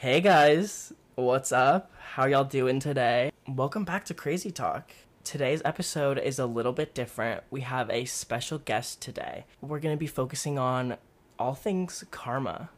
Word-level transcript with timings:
Hey 0.00 0.20
guys, 0.20 0.92
what's 1.16 1.50
up? 1.50 1.90
How 2.12 2.26
y'all 2.26 2.44
doing 2.44 2.78
today? 2.78 3.32
Welcome 3.48 3.84
back 3.84 4.04
to 4.04 4.14
Crazy 4.14 4.52
Talk. 4.52 4.92
Today's 5.24 5.60
episode 5.64 6.18
is 6.18 6.38
a 6.38 6.46
little 6.46 6.72
bit 6.72 6.94
different. 6.94 7.42
We 7.50 7.62
have 7.62 7.90
a 7.90 8.04
special 8.04 8.58
guest 8.58 9.02
today. 9.02 9.44
We're 9.60 9.80
going 9.80 9.96
to 9.96 9.98
be 9.98 10.06
focusing 10.06 10.56
on 10.56 10.98
all 11.36 11.54
things 11.54 12.04
karma. 12.12 12.70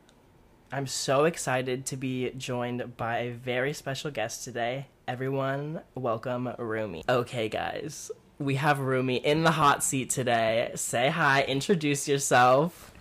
I'm 0.73 0.87
so 0.87 1.27
excited 1.27 1.85
to 1.85 1.97
be 1.99 2.31
joined 2.39 2.97
by 2.97 3.19
a 3.19 3.33
very 3.33 3.75
special 3.75 4.11
guest 4.11 4.43
today. 4.43 4.87
Everyone, 5.07 5.83
welcome 5.95 6.51
Rumi. 6.57 7.05
Okay, 7.07 7.51
guys, 7.51 8.11
we 8.39 8.55
have 8.55 8.79
Rumi 8.79 9.17
in 9.17 9.45
the 9.45 9.51
hot 9.51 9.85
seat 9.85 10.09
today. 10.09 10.71
Say 10.75 11.11
hi, 11.11 11.43
introduce 11.43 12.09
yourself. 12.09 12.95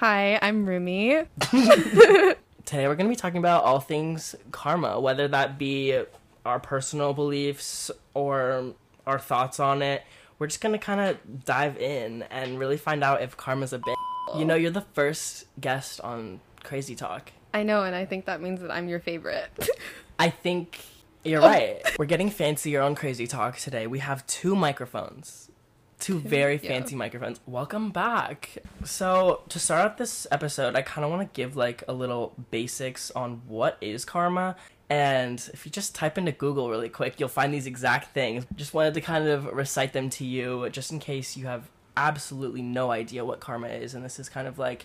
Hi, 0.00 0.36
I'm 0.42 0.68
Rumi. 0.68 1.26
Today 2.66 2.88
we're 2.88 2.96
going 2.96 3.06
to 3.06 3.12
be 3.12 3.14
talking 3.14 3.38
about 3.38 3.62
all 3.62 3.78
things 3.78 4.34
karma, 4.50 4.98
whether 4.98 5.28
that 5.28 5.56
be 5.56 6.02
our 6.44 6.58
personal 6.58 7.14
beliefs 7.14 7.92
or 8.12 8.74
our 9.06 9.20
thoughts 9.20 9.60
on 9.60 9.82
it. 9.82 10.02
We're 10.40 10.48
just 10.48 10.60
going 10.60 10.72
to 10.72 10.78
kind 10.78 11.00
of 11.00 11.44
dive 11.44 11.78
in 11.78 12.24
and 12.24 12.58
really 12.58 12.76
find 12.76 13.04
out 13.04 13.22
if 13.22 13.36
karma's 13.36 13.72
a 13.72 13.78
bit. 13.78 13.94
You 14.36 14.44
know, 14.44 14.56
you're 14.56 14.72
the 14.72 14.80
first 14.80 15.46
guest 15.60 16.00
on 16.00 16.40
Crazy 16.64 16.96
Talk. 16.96 17.30
I 17.54 17.62
know, 17.62 17.84
and 17.84 17.94
I 17.94 18.04
think 18.04 18.24
that 18.24 18.42
means 18.42 18.60
that 18.62 18.72
I'm 18.72 18.88
your 18.88 18.98
favorite. 18.98 19.48
I 20.18 20.30
think 20.30 20.80
you're 21.24 21.42
oh. 21.42 21.46
right. 21.46 21.82
We're 22.00 22.06
getting 22.06 22.30
fancier 22.30 22.82
on 22.82 22.96
Crazy 22.96 23.28
Talk 23.28 23.58
today. 23.58 23.86
We 23.86 24.00
have 24.00 24.26
two 24.26 24.56
microphones. 24.56 25.52
Two 25.98 26.18
very 26.18 26.60
Yeah. 26.62 26.68
fancy 26.68 26.94
microphones. 26.94 27.40
Welcome 27.46 27.90
back. 27.90 28.58
So, 28.84 29.42
to 29.48 29.58
start 29.58 29.82
out 29.82 29.96
this 29.98 30.26
episode, 30.30 30.76
I 30.76 30.82
kind 30.82 31.04
of 31.04 31.10
want 31.10 31.22
to 31.22 31.34
give 31.34 31.56
like 31.56 31.82
a 31.88 31.92
little 31.92 32.34
basics 32.50 33.10
on 33.12 33.40
what 33.46 33.78
is 33.80 34.04
karma. 34.04 34.56
And 34.90 35.38
if 35.52 35.64
you 35.64 35.72
just 35.72 35.94
type 35.94 36.16
into 36.18 36.32
Google 36.32 36.70
really 36.70 36.90
quick, 36.90 37.18
you'll 37.18 37.28
find 37.30 37.52
these 37.52 37.66
exact 37.66 38.12
things. 38.12 38.46
Just 38.54 38.74
wanted 38.74 38.94
to 38.94 39.00
kind 39.00 39.26
of 39.26 39.46
recite 39.46 39.94
them 39.94 40.10
to 40.10 40.24
you 40.24 40.68
just 40.70 40.92
in 40.92 40.98
case 41.00 41.36
you 41.36 41.46
have 41.46 41.70
absolutely 41.96 42.62
no 42.62 42.90
idea 42.90 43.24
what 43.24 43.40
karma 43.40 43.68
is. 43.68 43.94
And 43.94 44.04
this 44.04 44.18
is 44.20 44.28
kind 44.28 44.46
of 44.46 44.58
like 44.58 44.84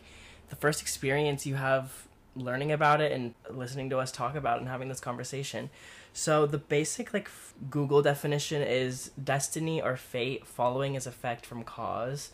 the 0.50 0.56
first 0.56 0.82
experience 0.82 1.46
you 1.46 1.56
have 1.56 2.08
learning 2.36 2.72
about 2.72 3.02
it 3.02 3.12
and 3.12 3.34
listening 3.50 3.90
to 3.90 4.00
us 4.00 4.12
talk 4.12 4.36
about 4.36 4.58
it 4.58 4.62
and 4.62 4.70
having 4.70 4.90
this 4.90 5.00
conversation. 5.00 5.70
So 6.14 6.46
the 6.46 6.58
basic 6.58 7.14
like 7.14 7.28
f- 7.28 7.54
Google 7.70 8.02
definition 8.02 8.62
is 8.62 9.12
destiny 9.22 9.82
or 9.82 9.98
fate 9.98 10.46
following 10.46 10.96
as 10.96 11.08
effect 11.08 11.46
from 11.46 11.64
cause. 11.64 12.32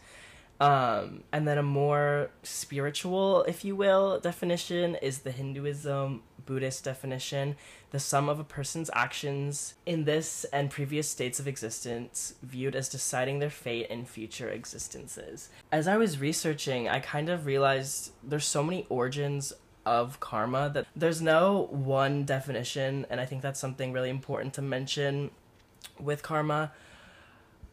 Um, 0.60 1.24
and 1.32 1.48
then 1.48 1.60
a 1.60 1.64
more 1.64 2.32
spiritual, 2.42 3.44
if 3.44 3.64
you 3.64 3.76
will, 3.76 4.20
definition 4.20 4.96
is 4.96 5.20
the 5.20 5.32
Hinduism 5.32 6.24
Buddhist 6.48 6.84
definition, 6.84 7.56
the 7.92 8.00
sum 8.00 8.28
of 8.28 8.40
a 8.40 8.44
person's 8.44 8.90
actions 8.94 9.76
in 9.86 10.06
this 10.06 10.46
and 10.46 10.72
previous 10.72 11.08
states 11.08 11.40
of 11.40 11.48
existence 11.48 12.34
viewed 12.42 12.76
as 12.76 12.90
deciding 12.90 13.38
their 13.38 13.52
fate 13.52 13.88
in 13.90 14.06
future 14.06 14.50
existences. 14.50 15.50
As 15.72 15.88
I 15.88 15.98
was 15.98 16.20
researching, 16.20 16.90
I 16.90 17.02
kind 17.02 17.30
of 17.30 17.46
realized 17.46 18.12
there's 18.24 18.46
so 18.46 18.64
many 18.64 18.88
origins 18.90 19.54
of 19.88 20.20
karma 20.20 20.70
that 20.74 20.86
there's 20.96 21.22
no 21.22 21.68
one 21.72 22.26
definition, 22.26 23.06
and 23.10 23.20
I 23.20 23.26
think 23.26 23.42
that's 23.42 23.60
something 23.60 23.92
really 23.92 24.10
important 24.10 24.54
to 24.56 24.62
mention 24.62 25.32
with 26.00 26.22
karma. 26.22 26.72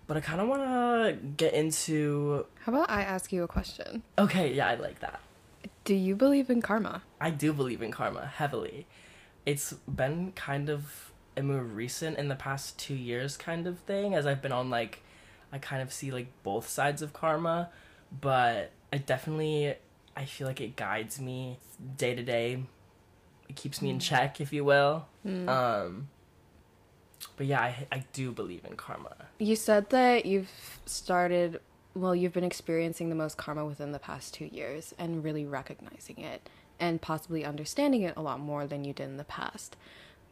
But 0.07 0.17
I 0.19 0.21
kind 0.21 0.41
of 0.41 0.49
want 0.49 0.63
to 0.63 1.19
get 1.37 1.55
into. 1.55 2.47
How 2.61 2.73
about 2.73 2.91
I 2.91 3.03
ask 3.03 3.33
you 3.33 3.43
a 3.43 3.49
question? 3.49 4.03
Okay, 4.19 4.53
yeah, 4.53 4.69
I 4.69 4.75
like 4.75 5.01
that. 5.01 5.21
Do 5.85 5.95
you 5.95 6.15
believe 6.15 6.51
in 6.51 6.63
karma? 6.63 7.03
I 7.21 7.31
do 7.31 7.53
believe 7.53 7.83
in 7.83 7.91
karma 7.91 8.27
heavily. 8.27 8.87
It's 9.47 9.73
been 9.89 10.33
kind 10.33 10.69
of 10.69 11.13
a 11.37 11.43
more 11.43 11.63
recent 11.63 12.19
in 12.19 12.29
the 12.29 12.35
past 12.35 12.79
two 12.79 12.95
years 12.95 13.37
kind 13.37 13.67
of 13.67 13.79
thing, 13.81 14.15
as 14.15 14.27
I've 14.27 14.41
been 14.41 14.53
on 14.53 14.71
like, 14.71 15.03
I 15.53 15.59
kind 15.59 15.83
of 15.83 15.93
see 15.93 16.11
like 16.11 16.29
both 16.43 16.69
sides 16.69 17.03
of 17.03 17.13
karma, 17.13 17.71
but 18.21 18.71
I 18.93 18.99
definitely, 18.99 19.75
I 20.17 20.25
feel 20.25 20.47
like 20.47 20.61
it 20.61 20.77
guides 20.77 21.21
me 21.21 21.59
day 21.97 22.15
to 22.15 22.23
day. 22.23 22.63
It 23.49 23.57
keeps 23.57 23.83
me 23.83 23.91
in 23.91 23.99
check, 23.99 24.41
if 24.41 24.53
you 24.53 24.65
will. 24.65 25.07
Um, 25.27 26.09
but 27.37 27.47
yeah, 27.47 27.61
I, 27.61 27.87
I 27.91 28.05
do 28.13 28.33
believe 28.33 28.65
in 28.65 28.77
karma. 28.77 29.15
You 29.39 29.57
said 29.57 29.91
that 29.91 30.25
you've 30.27 30.51
started, 30.87 31.61
well, 31.95 32.15
you've 32.15 32.33
been 32.33 32.45
experiencing 32.45 33.09
the 33.09 33.15
most 33.15 33.37
karma 33.37 33.65
within 33.65 33.93
the 33.93 33.99
past 33.99 34.35
two 34.35 34.47
years 34.47 34.95
and 34.99 35.25
really 35.25 35.45
recognizing 35.45 36.19
it 36.19 36.49
and 36.81 37.01
possibly 37.01 37.45
understanding 37.45 38.03
it 38.03 38.15
a 38.17 38.23
lot 38.23 38.41
more 38.41 38.67
than 38.67 38.85
you 38.85 38.93
did 38.93 39.05
in 39.09 39.17
the 39.17 39.25
past. 39.25 39.77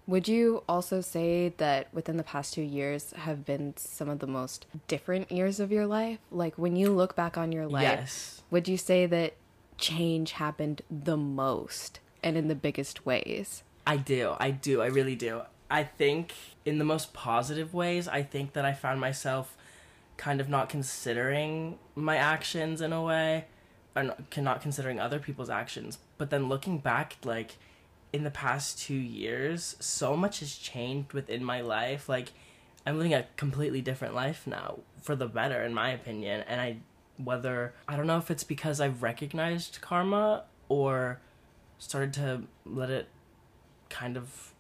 Would 0.07 0.27
you 0.27 0.65
also 0.69 1.01
say 1.01 1.55
that 1.59 1.93
within 1.95 2.17
the 2.17 2.25
past 2.25 2.55
two 2.55 2.63
years 2.63 3.13
have 3.13 3.45
been 3.45 3.75
some 3.77 4.09
of 4.09 4.19
the 4.19 4.27
most 4.27 4.67
different 4.89 5.31
years 5.31 5.61
of 5.61 5.71
your 5.71 5.87
life? 5.87 6.19
Like 6.31 6.57
when 6.59 6.75
you 6.77 6.91
look 6.91 7.15
back 7.15 7.39
on 7.39 7.53
your 7.53 7.69
life, 7.69 7.83
Yes. 7.83 8.43
would 8.51 8.67
you 8.67 8.77
say 8.77 9.07
that 9.07 9.35
change 9.83 10.33
happened 10.33 10.81
the 10.91 11.17
most 11.17 12.01
and 12.23 12.39
in 12.39 12.49
the 12.49 12.55
biggest 12.55 13.05
ways? 13.05 13.65
I 13.87 13.99
do. 13.99 14.35
I 14.39 14.51
do. 14.53 14.81
I 14.81 14.87
really 14.87 15.17
do. 15.17 15.43
I 15.71 15.85
think 15.85 16.33
in 16.65 16.79
the 16.79 16.85
most 16.85 17.13
positive 17.13 17.75
ways, 17.75 18.07
I 18.09 18.23
think 18.23 18.53
that 18.55 18.65
I 18.65 18.73
found 18.73 19.01
myself 19.01 19.57
kind 20.17 20.41
of 20.41 20.49
not 20.49 20.69
considering 20.69 21.79
my 21.95 22.17
actions 22.17 22.81
in 22.81 22.93
a 22.93 23.03
way, 23.03 23.47
or 23.97 24.05
not, 24.05 24.37
not 24.37 24.63
considering 24.63 25.01
other 25.01 25.19
people's 25.19 25.51
actions. 25.51 25.99
But 26.17 26.31
then 26.31 26.49
looking 26.49 26.79
back, 26.79 27.17
like 27.25 27.57
in 28.13 28.23
the 28.23 28.31
past 28.31 28.79
two 28.79 28.95
years, 28.95 29.77
so 29.81 30.17
much 30.17 30.41
has 30.41 30.55
changed 30.55 31.13
within 31.13 31.43
my 31.43 31.61
life. 31.61 32.09
Like 32.09 32.29
I'm 32.87 32.99
living 32.99 33.15
a 33.15 33.27
completely 33.37 33.81
different 33.81 34.15
life 34.15 34.47
now, 34.47 34.81
for 35.01 35.17
the 35.17 35.27
better, 35.27 35.63
in 35.65 35.75
my 35.75 35.91
opinion. 35.91 36.45
And 36.47 36.61
I, 36.61 36.77
whether 37.25 37.75
I 37.89 37.97
don't 37.97 38.07
know 38.07 38.19
if 38.19 38.31
it's 38.31 38.45
because 38.45 38.81
I've 38.81 39.03
recognized 39.03 39.79
karma 39.81 40.45
or 40.69 41.21
started 41.79 42.13
to 42.15 42.43
let 42.65 42.91
it 42.91 43.09
kind 43.89 44.17
of 44.17 44.53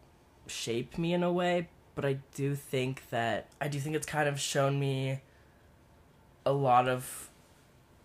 shape 0.46 0.98
me 0.98 1.14
in 1.14 1.22
a 1.22 1.32
way, 1.32 1.68
but 1.94 2.04
I 2.04 2.18
do 2.34 2.54
think 2.54 3.08
that 3.10 3.48
I 3.60 3.68
do 3.68 3.78
think 3.78 3.96
it's 3.96 4.06
kind 4.06 4.28
of 4.28 4.40
shown 4.40 4.78
me 4.78 5.20
a 6.44 6.52
lot 6.52 6.88
of 6.88 7.30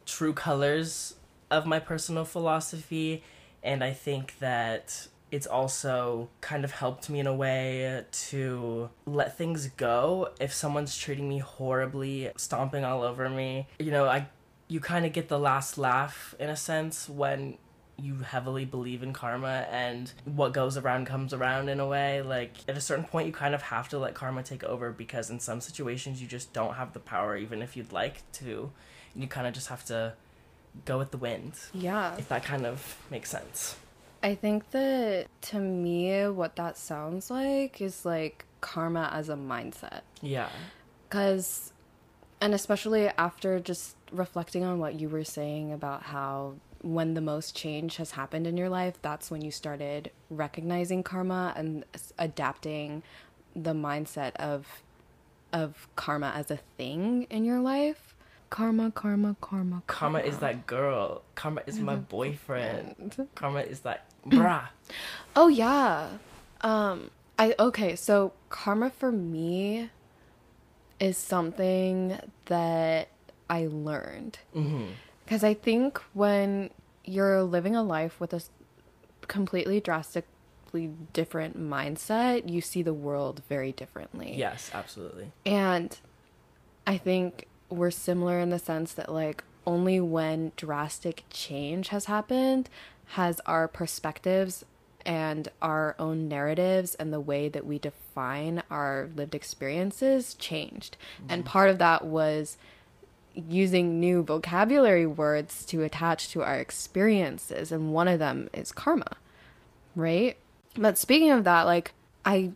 true 0.05 0.33
colors 0.33 1.15
of 1.49 1.65
my 1.65 1.79
personal 1.79 2.23
philosophy 2.23 3.23
and 3.63 3.83
I 3.83 3.91
think 3.91 4.39
that 4.39 5.07
it's 5.31 5.47
also 5.47 6.29
kind 6.39 6.63
of 6.63 6.71
helped 6.71 7.09
me 7.09 7.19
in 7.19 7.27
a 7.27 7.33
way 7.33 8.05
to 8.11 8.89
let 9.05 9.37
things 9.37 9.67
go 9.67 10.29
if 10.39 10.53
someone's 10.53 10.97
treating 10.97 11.27
me 11.27 11.39
horribly, 11.39 12.31
stomping 12.37 12.85
all 12.85 13.03
over 13.03 13.29
me. 13.29 13.67
You 13.77 13.91
know, 13.91 14.05
I 14.05 14.27
you 14.67 14.79
kind 14.79 15.05
of 15.05 15.13
get 15.13 15.27
the 15.29 15.39
last 15.39 15.77
laugh 15.77 16.35
in 16.39 16.49
a 16.49 16.55
sense 16.55 17.07
when 17.09 17.57
you 17.99 18.19
heavily 18.19 18.63
believe 18.63 19.01
in 19.01 19.11
karma 19.11 19.65
and 19.71 20.11
what 20.25 20.53
goes 20.53 20.77
around 20.77 21.05
comes 21.07 21.33
around 21.33 21.67
in 21.67 21.79
a 21.79 21.87
way 21.87 22.21
like 22.21 22.51
at 22.67 22.77
a 22.77 22.81
certain 22.81 23.03
point 23.03 23.25
you 23.25 23.33
kind 23.33 23.55
of 23.55 23.61
have 23.63 23.89
to 23.89 23.97
let 23.97 24.13
karma 24.13 24.43
take 24.43 24.63
over 24.63 24.91
because 24.91 25.31
in 25.31 25.39
some 25.39 25.59
situations 25.59 26.21
you 26.21 26.27
just 26.27 26.53
don't 26.53 26.75
have 26.75 26.93
the 26.93 26.99
power 26.99 27.35
even 27.35 27.61
if 27.63 27.75
you'd 27.75 27.91
like 27.91 28.29
to 28.31 28.71
and 29.15 29.23
you 29.23 29.27
kind 29.27 29.47
of 29.47 29.53
just 29.53 29.69
have 29.69 29.83
to 29.83 30.13
go 30.85 30.99
with 30.99 31.09
the 31.09 31.17
wind 31.17 31.53
Yeah. 31.73 32.15
if 32.17 32.29
that 32.29 32.43
kind 32.43 32.65
of 32.67 32.97
makes 33.09 33.29
sense 33.31 33.77
I 34.21 34.33
think 34.35 34.71
that 34.71 35.27
to 35.43 35.59
me, 35.59 36.27
what 36.27 36.55
that 36.57 36.75
sounds 36.77 37.29
like 37.31 37.79
is 37.81 38.03
like 38.05 38.45
karma 38.61 39.09
as 39.13 39.29
a 39.29 39.35
mindset. 39.35 40.01
yeah 40.21 40.49
Because, 41.07 41.71
and 42.39 42.53
especially 42.53 43.07
after 43.17 43.59
just 43.59 43.95
reflecting 44.11 44.63
on 44.63 44.79
what 44.79 44.99
you 44.99 45.09
were 45.09 45.23
saying 45.23 45.71
about 45.71 46.03
how 46.03 46.55
when 46.81 47.13
the 47.15 47.21
most 47.21 47.55
change 47.55 47.97
has 47.97 48.11
happened 48.11 48.45
in 48.45 48.57
your 48.57 48.69
life, 48.69 48.95
that's 49.01 49.31
when 49.31 49.41
you 49.41 49.51
started 49.51 50.11
recognizing 50.29 51.03
karma 51.03 51.53
and 51.55 51.83
adapting 52.17 53.03
the 53.55 53.73
mindset 53.73 54.35
of 54.35 54.83
of 55.53 55.87
karma 55.95 56.31
as 56.35 56.51
a 56.51 56.57
thing 56.77 57.25
in 57.29 57.45
your 57.45 57.59
life. 57.59 58.13
Karma, 58.49 58.91
karma, 58.91 59.35
karma, 59.41 59.81
karma 59.87 60.19
is 60.19 60.37
that 60.37 60.67
girl. 60.67 61.23
Karma 61.35 61.61
is 61.65 61.79
my 61.79 61.95
boyfriend. 62.15 63.27
Karma 63.35 63.61
is 63.61 63.81
that 63.81 64.05
brah 64.27 64.67
Oh 65.35 65.47
yeah. 65.47 66.09
Um 66.61 67.09
I 67.39 67.55
okay, 67.59 67.95
so 67.95 68.33
karma 68.49 68.89
for 68.89 69.11
me 69.11 69.89
is 70.99 71.17
something 71.17 72.17
that 72.45 73.09
I 73.49 73.67
learned. 73.67 74.39
mm-hmm. 74.55 74.85
Cuz 75.27 75.43
I 75.43 75.53
think 75.53 75.97
when 76.13 76.69
you're 77.05 77.43
living 77.43 77.75
a 77.75 77.83
life 77.83 78.19
with 78.19 78.33
a 78.33 78.41
completely 79.27 79.79
drastically 79.79 80.91
different 81.13 81.57
mindset, 81.59 82.49
you 82.49 82.61
see 82.61 82.81
the 82.81 82.93
world 82.93 83.41
very 83.49 83.71
differently. 83.71 84.33
yes 84.35 84.71
absolutely 84.73 85.31
And 85.45 85.97
I 86.85 86.97
think 86.97 87.47
we're 87.69 87.91
similar 87.91 88.39
in 88.39 88.49
the 88.49 88.59
sense 88.59 88.93
that 88.93 89.11
like 89.11 89.43
only 89.65 89.99
when 89.99 90.53
drastic 90.55 91.23
change 91.29 91.89
has 91.89 92.05
happened 92.05 92.69
has 93.11 93.39
our 93.45 93.67
perspectives 93.67 94.63
and 95.07 95.47
our 95.61 95.95
own 95.97 96.27
narratives 96.27 96.93
and 96.95 97.13
the 97.13 97.19
way 97.19 97.47
that 97.47 97.65
we 97.65 97.79
define 97.79 98.61
our 98.69 99.09
lived 99.15 99.33
experiences 99.33 100.33
changed. 100.35 100.97
Mm-hmm. 101.21 101.31
And 101.31 101.45
part 101.45 101.69
of 101.69 101.77
that 101.79 102.05
was 102.05 102.57
using 103.33 103.99
new 103.99 104.21
vocabulary 104.21 105.07
words 105.07 105.65
to 105.65 105.83
attach 105.83 106.29
to 106.29 106.43
our 106.43 106.59
experiences 106.59 107.71
and 107.71 107.93
one 107.93 108.07
of 108.07 108.17
them 108.17 108.49
is 108.51 108.71
karma 108.71 109.15
right 109.95 110.37
but 110.75 110.97
speaking 110.97 111.29
of 111.29 111.43
that 111.43 111.63
like 111.63 111.91
i 112.25 112.51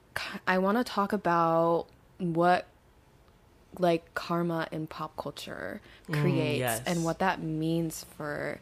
i 0.47 0.57
want 0.57 0.79
to 0.79 0.83
talk 0.83 1.13
about 1.13 1.85
what 2.17 2.65
like 3.77 4.11
karma 4.15 4.67
in 4.71 4.87
pop 4.87 5.15
culture 5.15 5.81
mm, 6.09 6.19
creates 6.19 6.55
mm, 6.55 6.59
yes. 6.59 6.81
and 6.87 7.03
what 7.03 7.19
that 7.19 7.41
means 7.41 8.05
for 8.17 8.59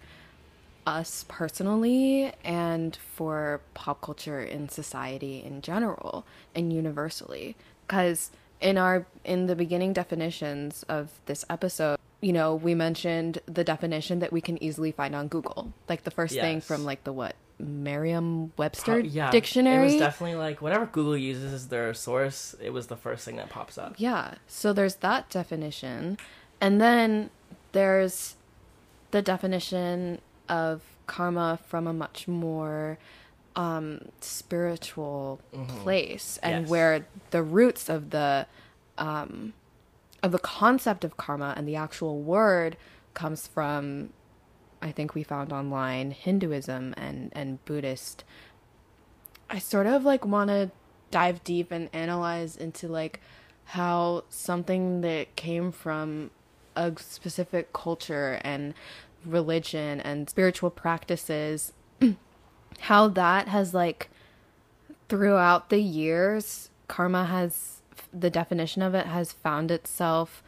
us 0.90 1.26
personally 1.28 2.34
and 2.44 2.98
for 3.16 3.62
pop 3.74 4.02
culture 4.02 4.42
in 4.42 4.68
society 4.70 5.44
in 5.44 5.62
general 5.62 6.26
and 6.54 6.74
universally 6.74 7.56
because 7.88 8.32
in 8.60 8.78
our 8.78 9.06
in 9.24 9.48
the 9.48 9.56
beginning 9.56 9.94
definitions 9.94 10.84
of 10.90 11.12
this 11.26 11.46
episode 11.50 11.98
you 12.22 12.34
know, 12.34 12.56
we 12.56 12.76
mentioned 12.76 13.40
the 13.46 13.64
definition 13.64 14.20
that 14.20 14.34
we 14.34 14.42
can 14.42 14.62
easily 14.62 14.92
find 14.92 15.16
on 15.16 15.28
Google. 15.28 15.74
Like 15.88 16.04
the 16.04 16.12
first 16.12 16.36
yes. 16.36 16.44
thing 16.44 16.62
from 16.62 16.84
like 16.84 17.04
the 17.04 17.14
what 17.14 17.36
Merriam-Webster 17.60 18.92
Pro- 18.92 19.04
yeah, 19.04 19.32
dictionary. 19.32 19.90
It 19.90 19.94
was 19.94 20.02
definitely 20.02 20.36
like 20.36 20.62
whatever 20.62 20.86
Google 20.86 21.18
uses 21.18 21.54
as 21.54 21.68
their 21.68 21.94
source. 21.94 22.56
It 22.62 22.72
was 22.72 22.88
the 22.88 22.98
first 22.98 23.26
thing 23.26 23.38
that 23.38 23.50
pops 23.50 23.78
up. 23.78 23.96
Yeah. 23.98 24.36
So 24.48 24.74
there's 24.74 24.96
that 24.96 25.30
definition, 25.30 26.18
and 26.60 26.82
then 26.82 27.30
there's 27.72 28.36
the 29.12 29.22
definition 29.22 30.20
of 30.50 30.82
karma 31.08 31.60
from 31.68 31.88
a 31.88 31.94
much 31.94 32.28
more 32.28 32.98
um, 33.56 34.10
spiritual 34.22 35.40
mm-hmm. 35.54 35.78
place, 35.80 36.40
and 36.42 36.64
yes. 36.64 36.70
where 36.70 37.06
the 37.32 37.44
roots 37.44 37.90
of 37.90 38.10
the 38.10 38.48
um, 38.98 39.54
of 40.22 40.32
the 40.32 40.40
concept 40.40 41.04
of 41.04 41.18
karma 41.18 41.54
and 41.56 41.68
the 41.68 41.76
actual 41.76 42.22
word 42.22 42.78
comes 43.14 43.48
from 43.48 44.10
I 44.82 44.92
think 44.92 45.14
we 45.14 45.24
found 45.24 45.52
online 45.52 46.12
Hinduism 46.12 46.94
and 46.98 47.32
and 47.34 47.64
Buddhist. 47.66 48.24
I 49.50 49.60
sort 49.60 49.88
of 49.88 50.04
like 50.04 50.26
want 50.26 50.50
to 50.50 50.72
dive 51.12 51.44
deep 51.44 51.72
and 51.72 51.90
analyze 51.92 52.56
into 52.56 52.88
like 52.88 53.20
how 53.66 54.24
something 54.30 55.02
that 55.02 55.36
came 55.36 55.72
from 55.72 56.32
a 56.76 56.94
specific 56.98 57.74
culture 57.74 58.40
and 58.44 58.74
religion 59.26 60.00
and 60.00 60.30
spiritual 60.30 60.70
practices 60.70 61.74
how 62.82 63.08
that 63.08 63.48
has 63.48 63.74
like 63.74 64.10
throughout 65.08 65.70
the 65.70 65.82
years 65.82 66.70
karma 66.88 67.26
has 67.26 67.82
the 68.14 68.30
definition 68.30 68.82
of 68.82 68.96
it 68.96 69.06
has 69.06 69.32
found 69.32 69.72
itself 69.72 70.44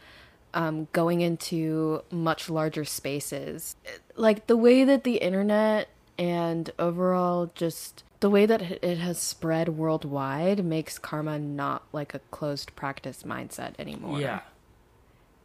um, 0.53 0.87
going 0.93 1.21
into 1.21 2.01
much 2.11 2.49
larger 2.49 2.85
spaces. 2.85 3.75
Like 4.15 4.47
the 4.47 4.57
way 4.57 4.83
that 4.83 5.03
the 5.03 5.17
internet 5.17 5.87
and 6.17 6.69
overall 6.77 7.51
just 7.55 8.03
the 8.19 8.29
way 8.29 8.45
that 8.45 8.61
it 8.61 8.97
has 8.99 9.17
spread 9.17 9.69
worldwide 9.69 10.63
makes 10.63 10.99
karma 10.99 11.39
not 11.39 11.83
like 11.91 12.13
a 12.13 12.19
closed 12.29 12.75
practice 12.75 13.23
mindset 13.23 13.73
anymore. 13.79 14.19
Yeah. 14.19 14.41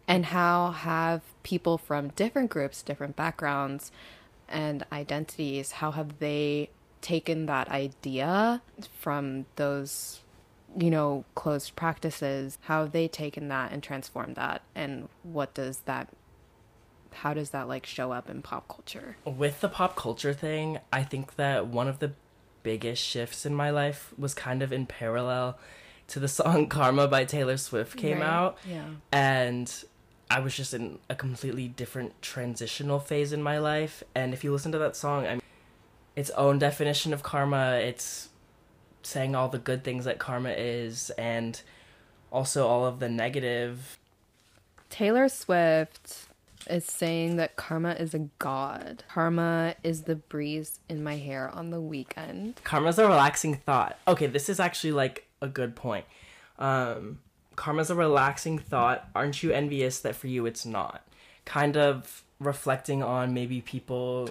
And 0.09 0.27
how 0.27 0.71
have 0.71 1.23
people 1.43 1.79
from 1.79 2.09
different 2.09 2.51
groups, 2.51 2.83
different 2.83 3.17
backgrounds, 3.17 3.91
and 4.49 4.85
identities, 4.93 5.73
how 5.73 5.91
have 5.93 6.21
they 6.21 6.71
taken 7.01 7.47
that 7.47 7.69
idea 7.69 8.63
from 9.01 9.47
those 9.57 10.21
you 10.79 10.91
know, 10.91 11.25
closed 11.35 11.75
practices, 11.75 12.59
how 12.63 12.83
have 12.83 12.93
they 12.93 13.09
taken 13.09 13.49
that 13.49 13.73
and 13.73 13.83
transformed 13.83 14.37
that? 14.37 14.63
And 14.75 15.09
what 15.23 15.55
does 15.55 15.79
that, 15.81 16.09
how 17.13 17.33
does 17.33 17.51
that 17.51 17.67
like 17.67 17.87
show 17.87 18.13
up 18.13 18.29
in 18.29 18.43
pop 18.43 18.69
culture? 18.69 19.17
With 19.25 19.61
the 19.61 19.69
pop 19.69 19.97
culture 19.97 20.35
thing, 20.35 20.79
I 20.93 21.03
think 21.03 21.37
that 21.37 21.67
one 21.67 21.89
of 21.89 21.99
the 21.99 22.13
biggest 22.63 23.03
shifts 23.03 23.47
in 23.47 23.55
my 23.55 23.71
life 23.71 24.13
was 24.19 24.35
kind 24.35 24.63
of 24.63 24.73
in 24.73 24.87
parallel 24.87 25.59
to 26.09 26.21
the 26.21 26.29
song 26.29 26.67
Karma 26.69 27.09
by 27.09 27.25
Taylor 27.25 27.57
Swift 27.57 27.97
came 27.97 28.19
right. 28.19 28.29
out. 28.29 28.59
Yeah. 28.69 28.85
And 29.11 29.73
I 30.31 30.41
was 30.41 30.57
just 30.57 30.75
in 30.75 30.99
a 31.09 31.15
completely 31.15 31.69
different 31.69 32.21
transitional 32.21 32.99
phase 32.99 33.33
in 33.33 33.43
my 33.43 33.59
life. 33.59 34.03
And 34.15 34.35
if 34.35 34.43
you 34.43 34.53
listen 34.53 34.73
to 34.73 34.79
that 34.79 34.97
song, 34.97 35.27
I 35.27 35.33
mean, 35.35 35.43
its 36.17 36.31
own 36.31 36.59
definition 36.59 37.13
of 37.13 37.23
karma, 37.23 37.77
it's 37.77 38.31
saying 39.03 39.37
all 39.37 39.49
the 39.49 39.59
good 39.59 39.85
things 39.85 40.05
that 40.05 40.19
karma 40.19 40.51
is 40.51 41.11
and 41.11 41.61
also 42.33 42.67
all 42.67 42.85
of 42.85 42.99
the 42.99 43.09
negative. 43.09 43.99
Taylor 44.91 45.29
Swift 45.29 46.27
is 46.69 46.85
saying 46.85 47.37
that 47.37 47.55
karma 47.55 47.93
is 47.93 48.15
a 48.15 48.29
god. 48.39 49.05
Karma 49.09 49.77
is 49.85 50.03
the 50.03 50.17
breeze 50.17 50.81
in 50.89 51.05
my 51.05 51.17
hair 51.17 51.49
on 51.55 51.71
the 51.71 51.81
weekend. 51.81 52.61
Karma's 52.65 52.99
a 52.99 53.07
relaxing 53.07 53.55
thought. 53.55 53.99
Okay, 54.09 54.27
this 54.27 54.49
is 54.49 54.59
actually 54.59 54.93
like 54.93 55.29
a 55.41 55.47
good 55.47 55.77
point. 55.77 56.05
Um, 56.59 57.21
karma's 57.57 57.91
a 57.91 57.95
relaxing 57.95 58.59
thought. 58.59 59.09
Aren't 59.15 59.43
you 59.43 59.51
envious 59.51 60.01
that 60.01 60.15
for 60.15 60.29
you 60.29 60.47
it's 60.47 60.65
not? 60.65 61.07
Kind 61.45 61.77
of 61.77 62.23
reflecting 62.39 63.03
on 63.03 63.35
maybe 63.35 63.61
people, 63.61 64.31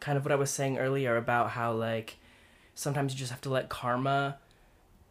kind 0.00 0.18
of 0.18 0.24
what 0.24 0.32
I 0.32 0.36
was 0.36 0.50
saying 0.50 0.78
earlier 0.78 1.16
about 1.16 1.50
how 1.50 1.72
like 1.72 2.16
sometimes 2.74 3.12
you 3.12 3.18
just 3.18 3.30
have 3.30 3.40
to 3.42 3.50
let 3.50 3.68
karma 3.68 4.38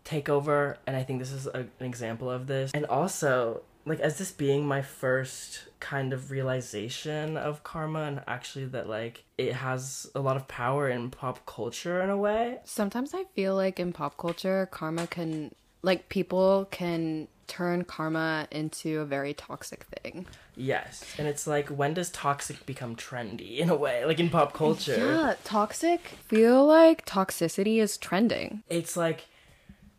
take 0.04 0.28
over 0.28 0.78
and 0.86 0.96
i 0.96 1.04
think 1.04 1.20
this 1.20 1.32
is 1.32 1.48
a, 1.48 1.60
an 1.80 1.86
example 1.86 2.30
of 2.30 2.48
this 2.48 2.72
and 2.74 2.86
also 2.86 3.62
like 3.86 4.00
as 4.00 4.18
this 4.18 4.32
being 4.32 4.66
my 4.66 4.82
first 4.82 5.66
kind 5.80 6.14
of 6.14 6.32
realization 6.32 7.38
of 7.38 7.64
karma 7.64 8.04
and 8.04 8.22
actually 8.28 8.66
that 8.66 8.88
like 8.88 9.24
it 9.38 9.54
has 9.54 10.10
a 10.16 10.20
lot 10.20 10.36
of 10.36 10.48
power 10.48 10.90
in 10.90 11.10
pop 11.10 11.46
culture 11.46 12.02
in 12.02 12.10
a 12.10 12.18
way 12.18 12.58
sometimes 12.64 13.14
i 13.14 13.24
feel 13.36 13.56
like 13.56 13.80
in 13.80 13.94
pop 13.94 14.18
culture 14.18 14.68
karma 14.72 15.08
can 15.08 15.54
like 15.82 16.10
people 16.10 16.68
can 16.72 17.28
turn 17.48 17.84
karma 17.84 18.48
into 18.52 19.00
a 19.00 19.06
very 19.06 19.34
toxic 19.34 19.84
thing. 19.84 20.26
Yes. 20.56 21.04
And 21.18 21.28
it's 21.28 21.48
like 21.48 21.70
when 21.70 21.94
does 21.94 22.10
toxic 22.10 22.66
become 22.66 22.96
trendy 22.96 23.58
in 23.58 23.70
a 23.70 23.76
way? 23.76 24.06
Like 24.06 24.20
in 24.20 24.30
pop 24.30 24.54
culture. 24.54 24.98
Yeah, 24.98 25.36
toxic 25.44 26.02
feel 26.28 26.66
like 26.66 27.06
toxicity 27.06 27.78
is 27.78 27.98
trending. 27.98 28.64
It's 28.70 28.96
like 28.96 29.28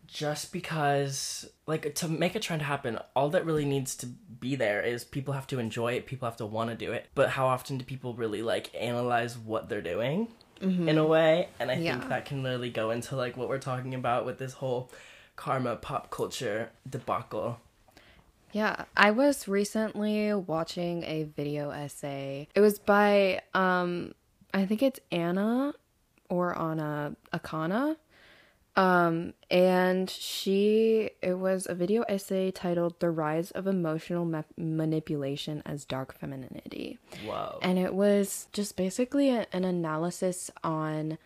just 0.06 0.52
because 0.52 1.50
like 1.66 1.94
to 1.96 2.08
make 2.08 2.34
a 2.34 2.40
trend 2.40 2.62
happen, 2.62 2.98
all 3.16 3.30
that 3.30 3.44
really 3.44 3.64
needs 3.64 3.96
to 3.96 4.06
be 4.06 4.54
there 4.54 4.80
is 4.80 5.04
people 5.04 5.34
have 5.34 5.46
to 5.48 5.58
enjoy 5.58 5.94
it, 5.94 6.06
people 6.06 6.28
have 6.28 6.36
to 6.36 6.46
want 6.46 6.70
to 6.70 6.76
do 6.76 6.92
it. 6.92 7.08
But 7.14 7.30
how 7.30 7.46
often 7.46 7.78
do 7.78 7.84
people 7.84 8.14
really 8.14 8.42
like 8.42 8.70
analyze 8.78 9.36
what 9.36 9.68
they're 9.68 9.82
doing? 9.82 10.28
Mm-hmm. 10.60 10.88
In 10.88 10.98
a 10.98 11.04
way, 11.04 11.48
and 11.58 11.68
I 11.68 11.74
yeah. 11.74 11.98
think 11.98 12.08
that 12.10 12.26
can 12.26 12.44
really 12.44 12.70
go 12.70 12.92
into 12.92 13.16
like 13.16 13.36
what 13.36 13.48
we're 13.48 13.58
talking 13.58 13.92
about 13.92 14.24
with 14.24 14.38
this 14.38 14.52
whole 14.52 14.90
karma 15.36 15.76
pop 15.76 16.10
culture 16.10 16.70
debacle. 16.88 17.60
Yeah, 18.52 18.84
I 18.96 19.10
was 19.10 19.48
recently 19.48 20.32
watching 20.32 21.02
a 21.02 21.24
video 21.24 21.70
essay. 21.70 22.48
It 22.54 22.60
was 22.60 22.78
by 22.78 23.40
um 23.52 24.14
I 24.52 24.64
think 24.64 24.82
it's 24.82 25.00
Anna 25.10 25.74
or 26.28 26.56
Anna 26.56 27.16
Akana. 27.32 27.96
Um 28.76 29.34
and 29.50 30.08
she 30.08 31.10
it 31.20 31.34
was 31.34 31.66
a 31.68 31.74
video 31.74 32.02
essay 32.02 32.52
titled 32.52 33.00
The 33.00 33.10
Rise 33.10 33.50
of 33.50 33.66
Emotional 33.66 34.24
Ma- 34.24 34.42
Manipulation 34.56 35.60
as 35.66 35.84
Dark 35.84 36.16
Femininity. 36.16 36.98
Wow. 37.26 37.58
And 37.60 37.76
it 37.76 37.92
was 37.92 38.46
just 38.52 38.76
basically 38.76 39.30
a, 39.30 39.48
an 39.52 39.64
analysis 39.64 40.52
on 40.62 41.18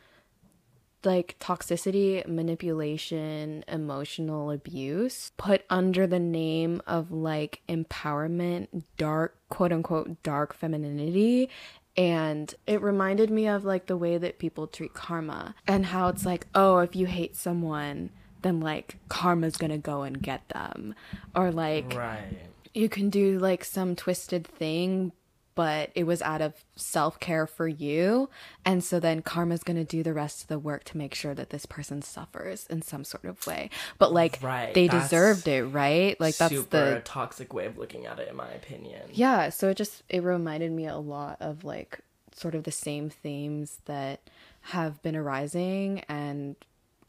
like 1.05 1.37
toxicity, 1.39 2.27
manipulation, 2.27 3.65
emotional 3.69 4.51
abuse 4.51 5.33
put 5.37 5.65
under 5.71 6.07
the 6.07 6.19
name 6.19 6.83
of 6.87 7.13
like 7.13 7.61
empowerment, 7.69 8.83
dark, 8.97 9.37
quote 9.49 9.73
unquote, 9.73 10.23
dark 10.23 10.55
femininity. 10.55 11.49
And 11.97 12.55
it 12.67 12.81
reminded 12.81 13.31
me 13.31 13.49
of 13.49 13.65
like 13.65 13.87
the 13.87 13.97
way 13.97 14.19
that 14.19 14.39
people 14.39 14.67
treat 14.67 14.95
karma 14.95 15.55
and 15.67 15.87
how 15.87 16.09
it's 16.09 16.25
like, 16.25 16.47
oh, 16.55 16.79
if 16.79 16.95
you 16.95 17.07
hate 17.07 17.37
someone, 17.37 18.11
then 18.43 18.61
like 18.61 18.97
karma's 19.09 19.57
gonna 19.57 19.79
go 19.79 20.03
and 20.03 20.21
get 20.21 20.49
them. 20.51 20.95
Or 21.35 21.51
like, 21.51 21.95
right. 21.97 22.39
you 22.75 22.89
can 22.89 23.11
do 23.11 23.39
like 23.39 23.65
some 23.65 23.97
twisted 23.97 24.47
thing, 24.47 25.13
but 25.59 25.91
it 25.97 26.05
was 26.05 26.23
out 26.23 26.41
of 26.41 26.55
self 26.77 27.19
care 27.19 27.45
for 27.45 27.67
you. 27.67 28.31
And 28.65 28.85
so 28.85 29.01
then 29.01 29.23
karma's 29.23 29.65
going 29.65 29.77
to 29.77 29.83
do 29.83 30.05
the 30.05 30.15
rest 30.15 30.43
of 30.43 30.47
the 30.47 30.57
work 30.57 30.85
to 30.85 30.97
make 30.97 31.17
sure 31.17 31.35
that 31.35 31.51
this 31.51 31.67
person 31.67 32.01
suffers 32.01 32.65
in 32.71 32.81
some 32.81 33.03
sort 33.03 33.25
of 33.25 33.45
way. 33.45 33.69
But 33.99 34.13
like 34.13 34.39
right, 34.41 34.73
they 34.73 34.87
deserved 34.87 35.49
it, 35.49 35.65
right? 35.65 36.19
Like 36.21 36.37
that's 36.37 36.63
the 36.67 37.03
toxic 37.05 37.53
way 37.53 37.67
of 37.67 37.77
looking 37.77 38.07
at 38.07 38.21
it, 38.21 38.29
in 38.29 38.37
my 38.37 38.49
opinion. 38.51 39.03
Yeah. 39.13 39.49
So 39.49 39.71
it 39.71 39.77
just, 39.77 40.05
it 40.09 40.23
reminded 40.23 40.71
me 40.71 40.87
a 40.87 40.97
lot 40.97 41.39
of 41.41 41.65
like 41.65 42.03
sort 42.37 42.55
of 42.55 42.63
the 42.63 42.71
same 42.71 43.11
themes 43.11 43.79
that 43.87 44.21
have 44.61 45.03
been 45.03 45.17
arising 45.17 46.05
and 46.09 46.55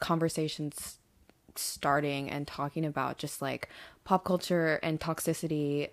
conversations 0.00 0.98
starting 1.54 2.28
and 2.28 2.48
talking 2.48 2.84
about 2.84 3.16
just 3.16 3.40
like 3.40 3.68
pop 4.02 4.24
culture 4.24 4.80
and 4.82 4.98
toxicity 4.98 5.90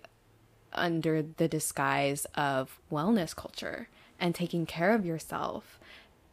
under 0.72 1.22
the 1.22 1.48
disguise 1.48 2.26
of 2.34 2.78
wellness 2.90 3.34
culture 3.34 3.88
and 4.20 4.34
taking 4.34 4.66
care 4.66 4.94
of 4.94 5.06
yourself. 5.06 5.78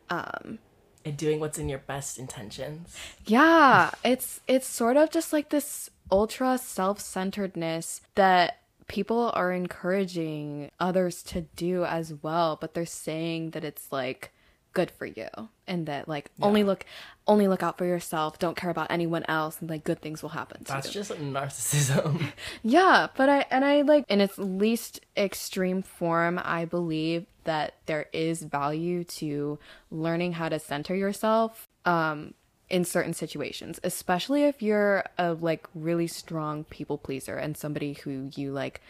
Um, 0.10 0.60
and 1.04 1.15
doing 1.15 1.39
what's 1.39 1.58
in 1.58 1.70
your 1.70 1.80
best 1.80 2.18
intentions. 2.18 2.96
Yeah, 3.25 3.92
it's 4.04 4.42
it's 4.48 4.68
sort 4.68 4.98
of 4.98 5.12
just 5.12 5.32
like 5.32 5.50
this 5.50 5.89
ultra 6.12 6.58
self-centeredness 6.58 8.01
that 8.15 8.60
people 8.88 9.32
are 9.34 9.51
encouraging 9.51 10.72
others 10.80 11.24
to 11.24 11.42
do 11.56 11.86
as 11.86 12.13
well, 12.22 12.58
but 12.60 12.74
they're 12.74 12.86
saying 12.86 13.51
that 13.51 13.63
it's 13.63 13.92
like 13.92 14.32
good 14.75 14.91
for 14.91 15.08
you 15.08 15.27
and 15.67 15.88
that 15.88 16.08
like 16.08 16.29
yeah. 16.38 16.46
only 16.46 16.63
look 16.63 16.86
only 17.25 17.48
look 17.48 17.63
out 17.63 17.79
for 17.79 17.86
yourself. 17.86 18.38
Don't 18.38 18.55
care 18.55 18.70
about 18.70 18.91
anyone 18.91 19.24
else 19.27 19.60
and 19.60 19.67
like 19.67 19.84
good 19.84 20.01
things 20.01 20.22
will 20.22 20.29
happen 20.29 20.62
that's 20.65 20.91
just 20.91 21.12
narcissism. 21.12 22.32
Yeah 22.63 23.08
but 23.15 23.29
i 23.29 23.46
and 23.50 23.65
i 23.65 23.82
like 23.82 24.05
in 24.10 24.22
its 24.22 24.38
least 24.38 25.00
extreme 25.17 25.82
form 25.82 26.39
i 26.44 26.65
believe 26.65 27.25
that 27.46 27.75
there 27.86 28.08
is 28.13 28.44
value 28.44 29.03
to 29.03 29.58
learning 29.89 30.34
how 30.34 30.50
to 30.50 30.60
center 30.60 30.94
yourself 30.94 31.67
um 31.86 32.34
in 32.70 32.84
certain 32.84 33.13
situations 33.13 33.79
especially 33.84 34.44
if 34.44 34.62
you're 34.62 35.05
a 35.17 35.34
like 35.34 35.67
really 35.74 36.08
strong 36.08 36.63
people 36.65 36.98
pleaser 36.98 37.36
and 37.36 37.55
somebody 37.55 37.94
who 37.94 38.29
you 38.36 38.51
like 38.51 38.82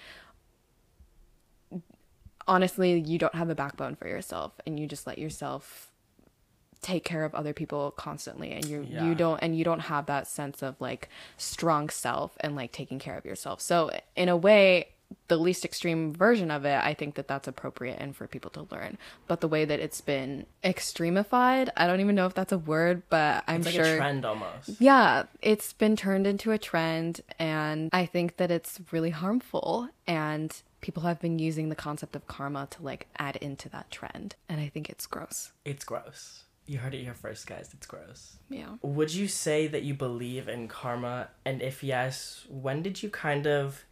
honestly 2.48 3.00
you 3.00 3.18
don't 3.18 3.36
have 3.36 3.50
a 3.50 3.56
backbone 3.56 3.96
for 3.96 4.08
yourself 4.08 4.54
and 4.66 4.80
you 4.80 4.88
just 4.88 5.08
let 5.08 5.18
yourself 5.18 5.92
take 6.86 7.04
care 7.04 7.26
of 7.26 7.34
other 7.34 7.52
people 7.52 7.90
constantly 7.92 8.52
and 8.52 8.66
you 8.66 8.86
yeah. 8.88 9.04
you 9.04 9.16
don't 9.16 9.40
and 9.40 9.58
you 9.58 9.64
don't 9.64 9.80
have 9.80 10.06
that 10.06 10.28
sense 10.28 10.62
of 10.62 10.80
like 10.80 11.10
strong 11.36 11.90
self 11.90 12.38
and 12.42 12.56
like 12.56 12.72
taking 12.72 13.00
care 13.00 13.18
of 13.18 13.26
yourself. 13.26 13.60
So 13.60 13.90
in 14.16 14.30
a 14.30 14.38
way 14.38 14.90
the 15.28 15.38
least 15.38 15.64
extreme 15.64 16.14
version 16.14 16.50
of 16.50 16.66
it 16.66 16.84
i 16.84 16.92
think 16.92 17.14
that 17.14 17.28
that's 17.28 17.48
appropriate 17.48 17.98
and 18.00 18.16
for 18.16 18.28
people 18.28 18.50
to 18.52 18.68
learn. 18.72 18.98
But 19.28 19.42
the 19.42 19.48
way 19.48 19.64
that 19.66 19.80
it's 19.80 20.02
been 20.02 20.46
extremified 20.64 21.70
i 21.76 21.88
don't 21.88 22.02
even 22.02 22.14
know 22.14 22.28
if 22.28 22.36
that's 22.36 22.52
a 22.52 22.58
word 22.58 23.02
but 23.10 23.44
i'm 23.48 23.64
like 23.64 23.74
sure 23.74 23.98
trend 23.98 24.26
almost. 24.26 24.80
Yeah 24.80 25.24
it's 25.42 25.74
been 25.74 25.96
turned 25.96 26.28
into 26.28 26.52
a 26.52 26.58
trend 26.60 27.22
and 27.40 27.90
i 27.94 28.06
think 28.06 28.38
that 28.38 28.52
it's 28.52 28.80
really 28.92 29.12
harmful 29.12 29.90
and 30.06 30.62
people 30.86 31.02
have 31.02 31.20
been 31.20 31.40
using 31.40 31.70
the 31.70 31.76
concept 31.76 32.16
of 32.16 32.28
karma 32.28 32.68
to 32.70 32.84
like 32.84 33.08
add 33.18 33.36
into 33.38 33.68
that 33.68 33.90
trend. 33.90 34.36
And 34.48 34.62
I 34.62 34.68
think 34.68 34.88
it's 34.88 35.08
gross. 35.08 35.52
It's 35.66 35.84
gross. 35.84 36.44
You 36.68 36.78
heard 36.78 36.94
it 36.94 37.02
here 37.02 37.16
first, 37.16 37.48
guys. 37.48 37.72
It's 37.74 37.88
gross. 37.88 38.38
Yeah. 38.52 38.76
Would 38.84 39.12
you 39.12 39.28
say 39.28 39.66
that 39.66 39.82
you 39.82 39.96
believe 39.96 40.48
in 40.48 40.68
karma? 40.68 41.30
And 41.44 41.64
if 41.64 41.84
yes, 41.84 42.46
when 42.50 42.84
did 42.84 43.02
you 43.02 43.10
kind 43.10 43.48
of. 43.48 43.84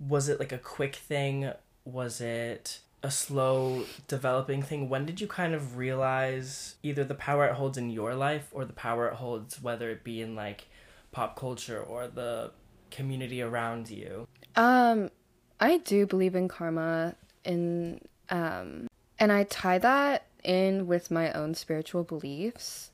Was 0.00 0.28
it 0.28 0.40
like 0.40 0.50
a 0.50 0.58
quick 0.58 0.96
thing? 0.96 1.52
Was 1.84 2.20
it 2.20 2.80
a 3.04 3.12
slow 3.12 3.84
developing 4.08 4.60
thing? 4.60 4.88
When 4.88 5.06
did 5.06 5.20
you 5.20 5.28
kind 5.28 5.54
of 5.54 5.76
realize 5.76 6.74
either 6.82 7.04
the 7.04 7.14
power 7.14 7.46
it 7.46 7.54
holds 7.54 7.78
in 7.78 7.90
your 7.90 8.16
life 8.16 8.48
or 8.50 8.64
the 8.64 8.72
power 8.72 9.06
it 9.06 9.14
holds, 9.14 9.62
whether 9.62 9.88
it 9.88 10.02
be 10.02 10.20
in 10.20 10.34
like 10.34 10.66
pop 11.12 11.38
culture 11.38 11.80
or 11.80 12.08
the 12.08 12.50
community 12.90 13.40
around 13.40 13.88
you? 13.88 14.26
Um, 14.56 15.10
I 15.60 15.78
do 15.78 16.06
believe 16.06 16.34
in 16.34 16.48
karma 16.48 17.14
in 17.44 18.00
um 18.30 18.88
and 19.18 19.32
I 19.32 19.44
tie 19.44 19.78
that 19.78 20.26
in 20.42 20.86
with 20.86 21.10
my 21.10 21.32
own 21.32 21.54
spiritual 21.54 22.04
beliefs. 22.04 22.90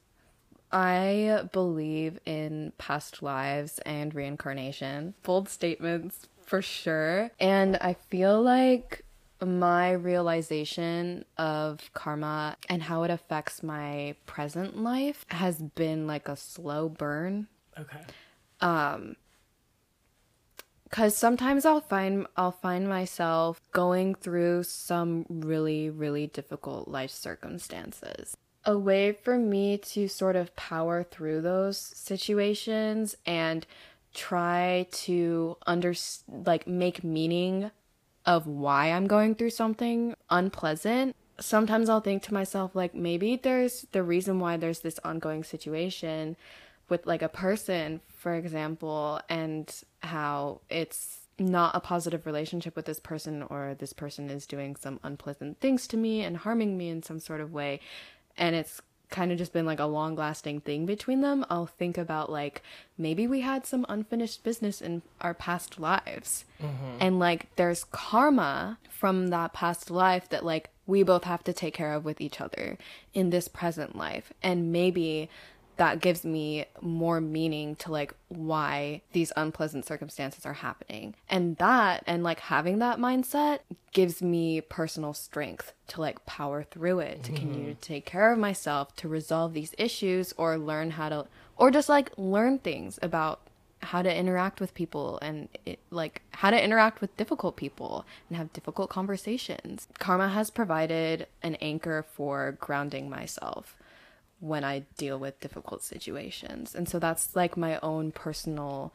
I 0.73 1.49
believe 1.52 2.21
in 2.25 2.73
past 2.79 3.23
lives 3.23 3.81
and 3.81 4.14
reincarnation. 4.14 5.14
Bold 5.23 5.49
statements 5.49 6.29
for 6.47 6.62
sure. 6.62 7.31
And 7.40 7.76
I 7.76 7.95
feel 7.95 8.40
like 8.40 9.05
my 9.45 9.90
realization 9.93 11.25
of 11.38 11.90
karma 11.95 12.57
and 12.69 12.83
how 12.83 13.02
it 13.05 13.11
affects 13.11 13.62
my 13.62 14.14
present 14.26 14.76
life 14.76 15.25
has 15.29 15.57
been 15.62 16.07
like 16.07 16.29
a 16.29 16.37
slow 16.37 16.88
burn. 16.88 17.49
Okay. 17.79 18.00
Um 18.61 19.17
cuz 20.90 21.16
sometimes 21.16 21.64
I'll 21.64 21.80
find 21.80 22.26
I'll 22.37 22.52
find 22.52 22.88
myself 22.88 23.61
going 23.73 24.14
through 24.14 24.64
some 24.64 25.26
really 25.28 25.90
really 25.90 26.26
difficult 26.26 26.88
life 26.88 27.11
circumstances. 27.11 28.37
A 28.64 28.78
way 28.78 29.12
for 29.12 29.38
me 29.38 29.78
to 29.78 30.06
sort 30.09 30.37
of 30.37 30.54
power 30.54 31.02
through 31.02 31.40
those 31.40 31.78
situations 31.78 33.16
and 33.25 33.66
try 34.12 34.87
to 34.90 35.56
under 35.66 35.94
like 36.28 36.66
make 36.66 37.04
meaning 37.04 37.70
of 38.26 38.47
why 38.47 38.90
I'm 38.90 39.06
going 39.06 39.35
through 39.35 39.50
something 39.50 40.14
unpleasant. 40.28 41.16
Sometimes 41.38 41.88
I'll 41.88 42.00
think 42.00 42.23
to 42.25 42.35
myself 42.35 42.75
like 42.75 42.94
maybe 42.94 43.37
there's 43.37 43.87
the 43.92 44.02
reason 44.02 44.40
why 44.40 44.56
there's 44.56 44.80
this 44.80 45.00
ongoing 45.04 45.42
situation 45.42 46.37
with 46.90 47.06
like 47.06 47.23
a 47.23 47.28
person 47.28 48.00
for 48.20 48.35
example, 48.35 49.18
and 49.30 49.75
how 50.02 50.61
it's 50.68 51.20
not 51.38 51.75
a 51.75 51.80
positive 51.80 52.26
relationship 52.26 52.76
with 52.76 52.85
this 52.85 53.00
person 53.00 53.42
or 53.42 53.75
this 53.78 53.94
person 53.94 54.28
is 54.28 54.44
doing 54.44 54.76
some 54.76 55.00
unpleasant 55.02 55.59
things 55.59 55.87
to 55.87 55.97
me 55.97 56.20
and 56.20 56.37
harming 56.37 56.76
me 56.76 56.90
in 56.90 57.02
some 57.02 57.18
sort 57.18 57.40
of 57.40 57.54
way. 57.54 57.80
And 58.37 58.54
it's 58.54 58.82
kind 59.09 59.32
of 59.32 59.38
just 59.38 59.54
been 59.54 59.64
like 59.64 59.80
a 59.80 59.87
long 59.87 60.16
lasting 60.16 60.61
thing 60.61 60.85
between 60.85 61.23
them. 61.23 61.47
I'll 61.49 61.64
think 61.64 61.97
about 61.97 62.30
like 62.30 62.62
maybe 62.99 63.26
we 63.26 63.40
had 63.40 63.64
some 63.64 63.87
unfinished 63.88 64.44
business 64.44 64.82
in 64.82 65.00
our 65.23 65.32
past 65.32 65.80
lives. 65.80 66.44
Mm-hmm. 66.62 66.99
and 67.00 67.18
like 67.18 67.47
there's 67.56 67.85
karma 67.85 68.78
from 68.90 69.28
that 69.28 69.54
past 69.54 69.90
life 69.90 70.28
that 70.28 70.44
like 70.44 70.68
we 70.87 71.02
both 71.02 71.25
have 71.25 71.42
to 71.44 71.54
take 71.54 71.73
care 71.73 71.94
of 71.94 72.04
with 72.04 72.20
each 72.20 72.38
other 72.38 72.76
in 73.14 73.30
this 73.30 73.49
present 73.49 73.97
life. 73.97 74.30
And 74.42 74.70
maybe 74.70 75.30
that 75.80 75.99
gives 76.02 76.26
me 76.26 76.66
more 76.82 77.22
meaning 77.22 77.75
to 77.75 77.90
like 77.90 78.12
why 78.28 79.00
these 79.12 79.32
unpleasant 79.34 79.87
circumstances 79.87 80.44
are 80.44 80.52
happening. 80.52 81.14
And 81.26 81.56
that 81.56 82.04
and 82.06 82.22
like 82.22 82.40
having 82.40 82.80
that 82.80 82.99
mindset 82.99 83.60
gives 83.94 84.20
me 84.20 84.60
personal 84.60 85.14
strength 85.14 85.72
to 85.88 86.02
like 86.02 86.26
power 86.26 86.64
through 86.64 86.99
it, 86.99 87.22
to 87.22 87.32
mm-hmm. 87.32 87.40
continue 87.40 87.75
to 87.75 87.80
take 87.80 88.04
care 88.04 88.30
of 88.30 88.38
myself, 88.38 88.94
to 88.96 89.08
resolve 89.08 89.54
these 89.54 89.75
issues 89.78 90.34
or 90.37 90.58
learn 90.58 90.90
how 90.90 91.08
to 91.08 91.26
or 91.56 91.70
just 91.70 91.88
like 91.88 92.10
learn 92.18 92.58
things 92.58 92.99
about 93.00 93.40
how 93.82 94.02
to 94.02 94.14
interact 94.14 94.60
with 94.60 94.75
people 94.75 95.18
and 95.22 95.49
it, 95.64 95.78
like 95.90 96.20
how 96.32 96.50
to 96.50 96.62
interact 96.62 97.00
with 97.00 97.16
difficult 97.16 97.56
people 97.56 98.04
and 98.28 98.37
have 98.37 98.52
difficult 98.52 98.90
conversations. 98.90 99.88
Karma 99.99 100.28
has 100.28 100.50
provided 100.50 101.26
an 101.42 101.54
anchor 101.54 102.04
for 102.12 102.58
grounding 102.60 103.08
myself 103.08 103.75
when 104.40 104.64
I 104.64 104.80
deal 104.97 105.18
with 105.18 105.38
difficult 105.40 105.82
situations. 105.82 106.75
And 106.75 106.88
so 106.88 106.99
that's 106.99 107.37
like 107.37 107.56
my 107.56 107.78
own 107.82 108.11
personal 108.11 108.92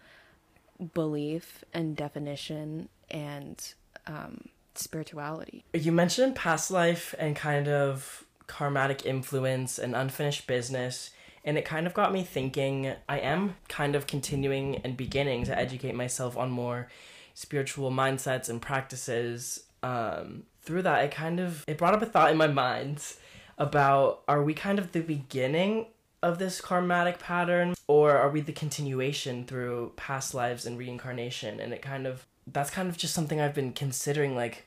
belief 0.93 1.63
and 1.73 1.95
definition 1.95 2.89
and 3.09 3.73
um, 4.07 4.49
spirituality. 4.73 5.63
You 5.73 5.91
mentioned 5.91 6.35
past 6.35 6.71
life 6.71 7.13
and 7.17 7.35
kind 7.35 7.67
of 7.67 8.25
karmatic 8.47 9.05
influence 9.05 9.79
and 9.79 9.95
unfinished 9.95 10.47
business. 10.47 11.11
And 11.43 11.57
it 11.59 11.65
kind 11.65 11.85
of 11.85 11.93
got 11.93 12.11
me 12.11 12.23
thinking 12.23 12.93
I 13.07 13.19
am 13.19 13.55
kind 13.69 13.95
of 13.95 14.07
continuing 14.07 14.77
and 14.77 14.97
beginning 14.97 15.45
to 15.45 15.57
educate 15.57 15.93
myself 15.93 16.35
on 16.35 16.49
more 16.49 16.89
spiritual 17.35 17.91
mindsets 17.91 18.49
and 18.49 18.59
practices. 18.59 19.63
Um, 19.83 20.43
through 20.63 20.81
that, 20.81 21.03
it 21.03 21.11
kind 21.11 21.39
of 21.39 21.63
it 21.67 21.77
brought 21.77 21.93
up 21.93 22.01
a 22.01 22.07
thought 22.07 22.31
in 22.31 22.37
my 22.37 22.47
mind 22.47 23.03
about 23.57 24.21
are 24.27 24.43
we 24.43 24.53
kind 24.53 24.79
of 24.79 24.91
the 24.91 25.01
beginning 25.01 25.87
of 26.21 26.39
this 26.39 26.59
karmatic 26.59 27.19
pattern 27.19 27.73
or 27.87 28.17
are 28.17 28.29
we 28.29 28.41
the 28.41 28.51
continuation 28.51 29.45
through 29.45 29.91
past 29.95 30.33
lives 30.33 30.65
and 30.65 30.77
reincarnation 30.77 31.59
and 31.59 31.73
it 31.73 31.81
kind 31.81 32.05
of 32.07 32.25
that's 32.47 32.69
kind 32.69 32.89
of 32.89 32.97
just 32.97 33.13
something 33.13 33.39
I've 33.39 33.53
been 33.53 33.73
considering 33.73 34.35
like 34.35 34.65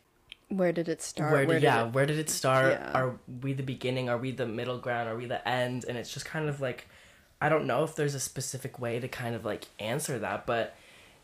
where 0.49 0.73
did 0.73 0.88
it 0.88 1.02
start? 1.02 1.30
Where 1.30 1.40
did, 1.40 1.49
where 1.49 1.61
did 1.61 1.64
yeah, 1.64 1.87
it, 1.87 1.92
where 1.92 2.07
did 2.07 2.18
it 2.18 2.30
start? 2.30 2.73
Yeah. 2.73 2.92
Are 2.92 3.18
we 3.42 3.52
the 3.52 3.62
beginning? 3.62 4.09
Are 4.09 4.16
we 4.16 4.30
the 4.30 4.47
middle 4.47 4.78
ground? 4.78 5.09
Are 5.09 5.16
we 5.16 5.26
the 5.26 5.47
end? 5.47 5.85
And 5.87 5.99
it's 5.99 6.12
just 6.12 6.25
kind 6.25 6.49
of 6.49 6.61
like 6.61 6.88
I 7.40 7.49
don't 7.49 7.66
know 7.66 7.85
if 7.85 7.95
there's 7.95 8.14
a 8.14 8.21
specific 8.21 8.78
way 8.78 8.99
to 8.99 9.09
kind 9.09 9.35
of 9.35 9.45
like 9.45 9.66
answer 9.78 10.18
that, 10.18 10.47
but 10.47 10.75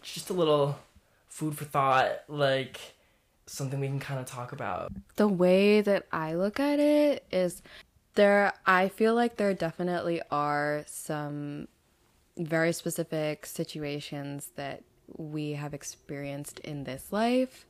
it's 0.01 0.13
just 0.13 0.31
a 0.31 0.35
little 0.35 0.79
food 1.29 1.57
for 1.57 1.65
thought 1.65 2.23
like 2.29 2.94
something 3.47 3.81
we 3.81 3.89
can 3.89 4.01
kind 4.01 4.21
of 4.21 4.27
talk 4.27 4.53
about. 4.53 4.93
The 5.17 5.29
way 5.29 5.81
that 5.81 6.07
I 6.13 6.35
look 6.35 6.59
at 6.61 6.79
it 6.79 7.25
is 7.31 7.63
there 8.15 8.53
I 8.67 8.89
feel 8.89 9.15
like 9.15 9.37
there 9.37 9.55
definitely 9.55 10.23
are 10.31 10.85
some 10.87 11.69
very 12.37 12.73
specific 12.73 13.47
situations 13.47 14.51
that 14.57 14.83
we 15.17 15.53
have 15.53 15.75
experienced 15.75 16.59
in 16.61 16.85
this 16.85 17.13
life 17.13 17.67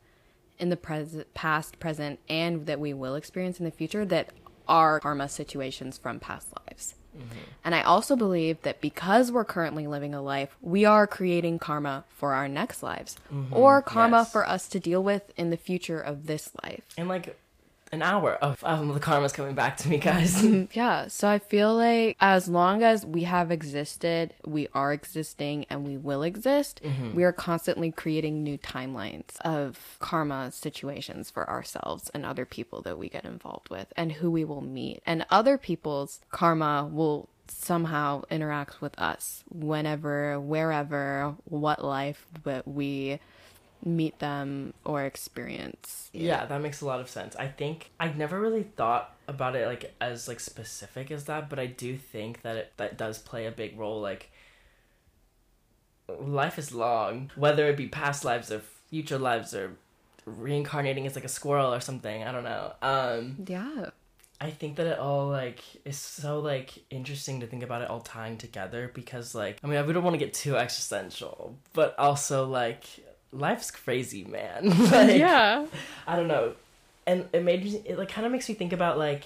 in 0.58 0.68
the 0.68 0.76
present 0.76 1.32
past 1.34 1.80
present 1.80 2.20
and 2.28 2.66
that 2.66 2.78
we 2.78 2.94
will 2.94 3.16
experience 3.16 3.58
in 3.58 3.64
the 3.64 3.70
future 3.70 4.04
that 4.04 4.30
are 4.68 5.00
karma 5.00 5.28
situations 5.28 5.98
from 5.98 6.20
past 6.20 6.48
lives 6.66 6.94
Mm-hmm. 7.16 7.38
And 7.64 7.74
I 7.74 7.82
also 7.82 8.16
believe 8.16 8.60
that 8.62 8.80
because 8.80 9.32
we're 9.32 9.44
currently 9.44 9.86
living 9.86 10.14
a 10.14 10.22
life, 10.22 10.56
we 10.60 10.84
are 10.84 11.06
creating 11.06 11.58
karma 11.58 12.04
for 12.08 12.34
our 12.34 12.48
next 12.48 12.82
lives 12.82 13.16
mm-hmm. 13.32 13.54
or 13.54 13.80
karma 13.82 14.18
Yes. 14.18 14.32
for 14.32 14.46
us 14.46 14.68
to 14.68 14.80
deal 14.80 15.02
with 15.02 15.32
in 15.36 15.50
the 15.50 15.56
future 15.56 16.00
of 16.00 16.26
this 16.26 16.50
life. 16.62 16.82
In 16.96 17.08
like 17.08 17.38
an 17.94 18.02
hour 18.02 18.34
of 18.34 18.62
um, 18.64 18.88
the 18.92 19.00
karma's 19.00 19.32
coming 19.32 19.54
back 19.54 19.76
to 19.78 19.88
me, 19.88 19.98
guys. 19.98 20.44
Yeah, 20.74 21.08
so 21.08 21.28
I 21.28 21.38
feel 21.38 21.74
like 21.74 22.16
as 22.20 22.48
long 22.48 22.82
as 22.82 23.06
we 23.06 23.22
have 23.22 23.50
existed, 23.50 24.34
we 24.44 24.68
are 24.74 24.92
existing, 24.92 25.66
and 25.70 25.86
we 25.86 25.96
will 25.96 26.22
exist, 26.22 26.80
we 27.14 27.22
are 27.22 27.32
constantly 27.32 27.90
creating 27.90 28.42
new 28.42 28.58
timelines 28.58 29.40
of 29.40 29.96
karma 30.00 30.50
situations 30.52 31.30
for 31.30 31.48
ourselves 31.48 32.10
and 32.12 32.24
other 32.26 32.44
people 32.44 32.82
that 32.82 32.98
we 32.98 33.08
get 33.08 33.24
involved 33.24 33.70
with 33.70 33.92
and 33.96 34.12
who 34.12 34.30
we 34.30 34.44
will 34.44 34.62
meet. 34.62 35.00
And 35.06 35.24
other 35.30 35.56
people's 35.58 36.20
karma 36.30 36.88
will 36.90 37.28
somehow 37.48 38.22
interact 38.30 38.80
with 38.80 38.98
us 38.98 39.44
whenever, 39.50 40.40
wherever, 40.40 41.34
what 41.44 41.84
life 41.84 42.26
that 42.44 42.66
we 42.66 43.20
meet 43.84 44.18
them 44.18 44.72
or 44.84 45.04
experience. 45.04 46.08
yeah, 46.12 46.46
that 46.46 46.60
makes 46.62 46.80
a 46.80 46.86
lot 46.86 47.00
of 47.00 47.08
sense. 47.08 47.36
I 47.36 47.48
think 47.48 47.90
I 48.00 48.08
never 48.08 48.40
really 48.40 48.62
thought 48.62 49.14
about 49.28 49.56
it 49.56 49.66
like 49.66 49.94
as 50.00 50.26
like 50.28 50.40
specific 50.40 51.10
as 51.10 51.24
that, 51.24 51.50
but 51.50 51.58
I 51.58 51.66
do 51.66 51.96
think 51.96 52.42
that 52.42 52.56
it 52.56 52.72
that 52.78 52.96
does 52.96 53.18
play 53.18 53.46
a 53.46 53.50
big 53.50 53.78
role. 53.78 54.00
Like 54.00 54.30
life 56.08 56.58
is 56.58 56.72
long, 56.72 57.30
whether 57.34 57.66
it 57.68 57.76
be 57.76 57.88
past 57.88 58.24
lives 58.24 58.50
or 58.50 58.60
future 58.90 59.18
lives 59.18 59.54
or 59.54 59.72
reincarnating 60.26 61.06
as 61.06 61.14
like 61.14 61.24
a 61.24 61.28
squirrel 61.28 61.72
or 61.72 61.80
something. 61.80 62.22
I 62.22 62.32
don't 62.32 62.44
know. 62.44 62.72
Um, 62.82 63.36
Yeah. 63.46 63.90
I 64.40 64.50
think 64.50 64.76
that 64.76 64.86
it 64.86 64.98
all 64.98 65.28
like 65.28 65.60
is 65.84 65.96
so 65.96 66.40
like 66.40 66.72
interesting 66.90 67.40
to 67.40 67.46
think 67.46 67.62
about 67.62 67.82
it 67.82 67.88
all 67.88 68.00
tying 68.00 68.36
together 68.36 68.90
because 68.92 69.34
like 69.34 69.58
I 69.62 69.68
mean 69.68 69.86
we 69.86 69.92
don't 69.92 70.02
want 70.04 70.14
to 70.14 70.18
get 70.18 70.34
too 70.34 70.56
existential, 70.56 71.56
but 71.72 71.98
also 71.98 72.46
like 72.46 72.84
life's 73.34 73.70
crazy, 73.70 74.24
man. 74.24 74.68
like, 74.90 75.18
yeah. 75.18 75.66
I 76.06 76.16
don't 76.16 76.28
know, 76.28 76.54
and 77.06 77.28
it 77.32 77.42
made 77.42 77.64
me 77.64 77.82
it 77.84 77.98
like 77.98 78.08
kind 78.08 78.26
of 78.26 78.32
makes 78.32 78.48
me 78.48 78.54
think 78.54 78.72
about 78.72 78.98
like 78.98 79.24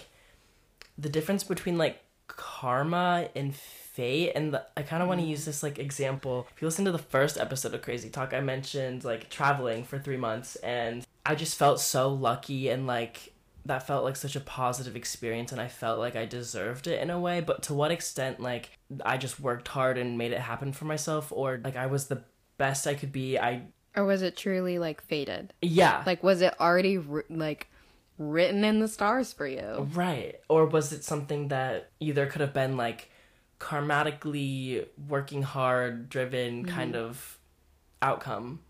the 0.96 1.08
difference 1.08 1.44
between 1.44 1.78
like 1.78 2.00
karma 2.26 3.28
and 3.34 3.54
fate. 3.54 4.32
And 4.34 4.54
the, 4.54 4.64
i 4.76 4.82
kind 4.82 5.02
of 5.02 5.08
want 5.08 5.20
to 5.20 5.26
mm. 5.26 5.30
use 5.30 5.44
this 5.44 5.62
like 5.62 5.78
example. 5.78 6.46
If 6.54 6.62
you 6.62 6.68
listen 6.68 6.84
to 6.84 6.92
the 6.92 6.98
first 6.98 7.38
episode 7.38 7.74
of 7.74 7.82
crazy 7.82 8.10
talk 8.10 8.32
i 8.32 8.40
mentioned 8.40 9.04
like 9.04 9.28
traveling 9.28 9.84
for 9.84 9.98
three 9.98 10.16
months. 10.16 10.56
And 10.56 11.06
i 11.26 11.34
just 11.34 11.58
felt 11.58 11.80
so 11.80 12.08
lucky 12.08 12.68
and 12.68 12.86
like 12.86 13.32
that 13.66 13.86
felt 13.86 14.04
like 14.04 14.16
such 14.16 14.36
a 14.36 14.40
positive 14.40 14.96
experience. 14.96 15.52
And 15.52 15.60
i 15.60 15.68
felt 15.68 15.98
like 15.98 16.16
i 16.16 16.26
deserved 16.26 16.86
it 16.86 17.02
in 17.02 17.10
a 17.10 17.18
way. 17.18 17.40
But 17.40 17.62
to 17.64 17.74
what 17.74 17.90
extent 17.90 18.40
like 18.40 18.70
i 19.04 19.16
just 19.16 19.40
worked 19.40 19.68
hard 19.68 19.98
and 19.98 20.18
made 20.18 20.32
it 20.32 20.40
happen 20.40 20.72
for 20.72 20.84
myself. 20.84 21.32
Or 21.32 21.60
like 21.62 21.76
i 21.76 21.86
was 21.86 22.06
the 22.06 22.22
best 22.56 22.86
i 22.86 22.94
could 22.94 23.12
be. 23.12 23.38
I 23.38 23.62
Or 23.98 24.04
was 24.04 24.22
it 24.22 24.36
truly 24.36 24.78
like 24.78 25.02
fated? 25.02 25.52
yeah 25.60 26.04
Like, 26.06 26.22
was 26.22 26.40
it 26.40 26.54
already 26.60 26.98
like 27.28 27.66
written 28.16 28.64
in 28.64 28.78
the 28.78 28.86
stars 28.86 29.32
for 29.32 29.46
you? 29.46 29.88
Right. 29.92 30.36
Or 30.48 30.66
was 30.66 30.92
it 30.92 31.02
something 31.02 31.48
that 31.48 31.90
either 31.98 32.26
could 32.26 32.40
have 32.40 32.54
been 32.54 32.76
like 32.76 33.10
karmatically 33.58 34.86
working 35.08 35.42
hard, 35.42 36.08
driven 36.08 36.64
mm-hmm. 36.64 36.74
kind 36.74 36.94
of 36.94 37.38
outcome? 38.00 38.60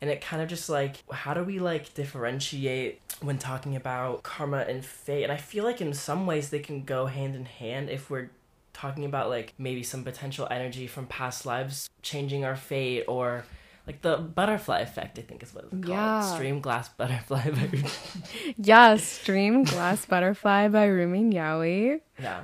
And 0.00 0.08
it 0.08 0.20
kind 0.20 0.40
of 0.40 0.48
just 0.48 0.70
like, 0.70 1.02
how 1.10 1.34
do 1.34 1.42
we 1.42 1.58
like 1.58 1.92
differentiate 1.92 3.00
when 3.20 3.36
talking 3.36 3.76
about 3.76 4.22
karma 4.22 4.58
and 4.68 4.82
fate? 4.82 5.24
And 5.24 5.32
I 5.32 5.36
feel 5.36 5.64
like 5.64 5.82
in 5.82 5.92
some 5.92 6.24
ways 6.24 6.48
they 6.48 6.60
can 6.60 6.84
go 6.84 7.06
hand 7.06 7.34
in 7.34 7.44
hand 7.44 7.90
if 7.90 8.08
we're 8.08 8.30
talking 8.72 9.04
about 9.04 9.28
like 9.28 9.54
maybe 9.58 9.82
some 9.82 10.04
potential 10.04 10.46
energy 10.50 10.86
from 10.86 11.04
past 11.06 11.44
lives 11.44 11.90
changing 12.00 12.44
our 12.44 12.54
fate 12.54 13.04
or 13.08 13.44
like 13.88 14.02
the 14.02 14.18
butterfly 14.18 14.80
effect, 14.80 15.18
I 15.18 15.22
think 15.22 15.42
is 15.42 15.54
what 15.54 15.64
it's 15.64 15.72
called. 15.72 15.88
Yeah. 15.88 16.20
Stream 16.20 16.60
glass 16.60 16.88
butterfly. 16.90 17.50
Yes, 18.56 19.02
Stream 19.02 19.64
Glass 19.64 20.04
Butterfly 20.06 20.68
by 20.68 20.84
Rumi 20.86 21.32
Yaoi. 21.34 22.00
Yeah. 22.20 22.42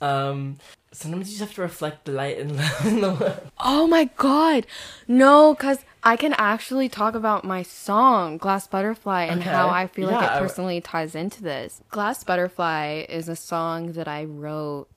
um, 0.00 0.58
sometimes 0.92 1.28
you 1.30 1.38
just 1.38 1.48
have 1.48 1.54
to 1.54 1.62
reflect 1.62 2.04
the 2.06 2.12
light 2.12 2.38
and 2.38 2.56
love 2.56 2.86
in 2.86 3.00
the 3.00 3.14
world. 3.14 3.40
Oh 3.60 3.86
my 3.86 4.04
god. 4.16 4.66
No, 5.06 5.54
because 5.54 5.78
I 6.02 6.16
can 6.16 6.34
actually 6.38 6.88
talk 6.88 7.14
about 7.14 7.44
my 7.44 7.62
song, 7.62 8.36
Glass 8.38 8.66
Butterfly, 8.66 9.24
and 9.24 9.40
Okay. 9.40 9.50
how 9.50 9.68
I 9.68 9.86
feel 9.86 10.10
like 10.10 10.22
it 10.24 10.38
personally 10.40 10.80
ties 10.80 11.14
into 11.14 11.40
this. 11.42 11.82
Glass 11.90 12.24
Butterfly 12.24 13.06
is 13.08 13.28
a 13.28 13.36
song 13.36 13.92
that 13.92 14.08
I 14.08 14.24
wrote, 14.24 14.88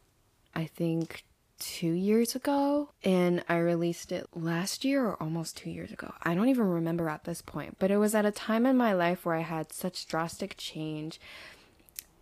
I 0.56 0.65
think, 0.65 1.23
two 1.60 1.91
years 1.91 2.36
ago. 2.36 2.89
And 3.04 3.43
I 3.50 3.58
released 3.58 4.12
it 4.12 4.28
last 4.34 4.84
year 4.86 5.06
or 5.06 5.22
almost 5.22 5.58
two 5.58 5.70
years 5.70 5.91
ago. 5.91 6.13
I 6.24 6.34
don't 6.36 6.50
even 6.50 6.65
remember 6.67 7.10
at 7.10 7.24
this 7.24 7.41
point. 7.41 7.78
But 7.80 7.91
it 7.91 7.98
was 7.98 8.13
at 8.15 8.26
a 8.26 8.32
time 8.32 8.65
in 8.65 8.78
my 8.78 8.93
life 8.93 9.26
where 9.26 9.36
I 9.36 9.41
had 9.41 9.72
such 9.74 10.08
drastic 10.08 10.56
change 10.58 11.20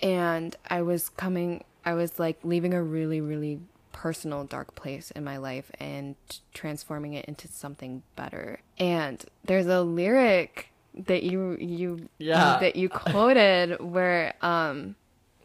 and 0.02 0.56
I 0.70 0.82
was 0.82 1.10
coming, 1.10 1.64
I 1.86 1.94
was 1.94 2.20
like 2.20 2.40
leaving 2.44 2.74
a 2.74 2.84
really, 2.84 3.22
really 3.22 3.60
personal 3.92 4.44
dark 4.44 4.76
place 4.76 5.10
in 5.12 5.24
my 5.24 5.38
life 5.38 5.72
and 5.80 6.16
transforming 6.54 7.14
it 7.14 7.26
into 7.26 7.48
something 7.48 8.04
better. 8.16 8.60
And 8.78 9.24
there's 9.46 9.68
a 9.68 9.82
lyric 9.82 10.70
that 11.08 11.24
you 11.24 11.58
you 11.60 12.10
Yeah. 12.18 12.58
that 12.60 12.76
you 12.76 12.88
quoted 12.90 13.82
where 13.82 14.34
um 14.42 14.96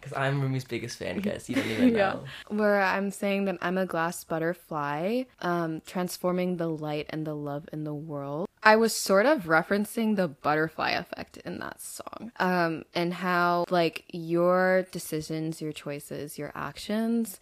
Because 0.00 0.16
I'm 0.16 0.40
Rumi's 0.40 0.64
biggest 0.64 0.98
fan, 0.98 1.20
guys. 1.28 1.48
You 1.48 1.56
don't 1.56 1.66
even 1.66 1.92
know. 1.94 2.24
where 2.48 2.80
I'm 2.80 3.10
saying 3.10 3.44
that 3.46 3.58
I'm 3.60 3.78
a 3.78 3.86
glass 3.86 4.24
butterfly, 4.24 5.24
um, 5.40 5.82
transforming 5.86 6.56
the 6.56 6.68
light 6.68 7.06
and 7.10 7.26
the 7.26 7.34
love 7.34 7.68
in 7.72 7.84
the 7.84 7.94
world. 7.94 8.48
I 8.62 8.76
was 8.76 8.94
sort 8.94 9.24
of 9.24 9.44
referencing 9.44 10.16
the 10.16 10.28
butterfly 10.28 10.90
effect 10.90 11.38
in 11.38 11.58
that 11.60 11.80
song, 11.80 12.30
um, 12.38 12.84
and 12.94 13.14
how 13.14 13.64
like 13.70 14.04
your 14.12 14.86
decisions, 14.92 15.62
your 15.62 15.72
choices, 15.72 16.36
your 16.38 16.52
actions, 16.54 17.40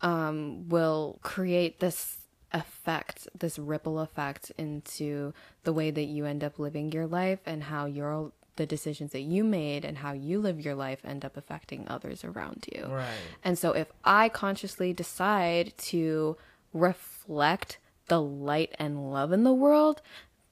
um, 0.00 0.68
will 0.68 1.18
create 1.22 1.80
this 1.80 2.18
effect, 2.52 3.28
this 3.38 3.58
ripple 3.58 3.98
effect 4.00 4.50
into 4.58 5.32
the 5.64 5.72
way 5.72 5.90
that 5.90 6.04
you 6.04 6.24
end 6.24 6.42
up 6.42 6.58
living 6.58 6.90
your 6.92 7.06
life 7.06 7.40
and 7.46 7.64
how 7.64 7.86
your 7.86 8.32
the 8.60 8.66
decisions 8.66 9.12
that 9.12 9.22
you 9.22 9.42
made 9.42 9.86
and 9.86 9.96
how 9.96 10.12
you 10.12 10.38
live 10.38 10.60
your 10.60 10.74
life 10.74 10.98
end 11.02 11.24
up 11.24 11.34
affecting 11.34 11.88
others 11.88 12.24
around 12.24 12.66
you. 12.70 12.84
Right. 12.84 13.06
And 13.42 13.58
so 13.58 13.72
if 13.72 13.90
I 14.04 14.28
consciously 14.28 14.92
decide 14.92 15.72
to 15.78 16.36
reflect 16.74 17.78
the 18.08 18.20
light 18.20 18.74
and 18.78 19.10
love 19.10 19.32
in 19.32 19.44
the 19.44 19.52
world, 19.54 20.02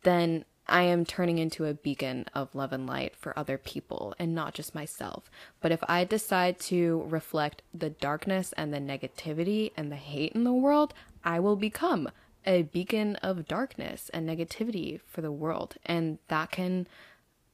then 0.05 0.47
I 0.67 0.85
am 0.85 1.05
turning 1.05 1.37
into 1.37 1.67
a 1.67 1.75
beacon 1.75 2.25
of 2.33 2.55
love 2.55 2.73
and 2.73 2.87
light 2.87 3.15
for 3.15 3.39
other 3.39 3.59
people 3.59 4.15
and 4.19 4.35
not 4.35 4.55
just 4.55 4.75
myself. 4.75 5.31
But 5.61 5.71
if 5.71 5.85
I 5.87 6.05
decide 6.05 6.59
to 6.61 7.05
reflect 7.11 7.61
the 7.75 7.91
darkness 7.91 8.55
and 8.57 8.73
the 8.73 8.79
negativity 8.79 9.73
and 9.77 9.93
the 9.93 9.97
hate 9.97 10.33
in 10.33 10.45
the 10.45 10.53
world, 10.55 10.95
I 11.23 11.41
will 11.41 11.57
become 11.57 12.09
a 12.47 12.63
beacon 12.63 13.17
of 13.17 13.47
darkness 13.47 14.11
and 14.15 14.27
negativity 14.27 14.99
for 15.07 15.21
the 15.21 15.31
world. 15.31 15.77
And 15.85 16.17
that 16.29 16.51
can 16.53 16.87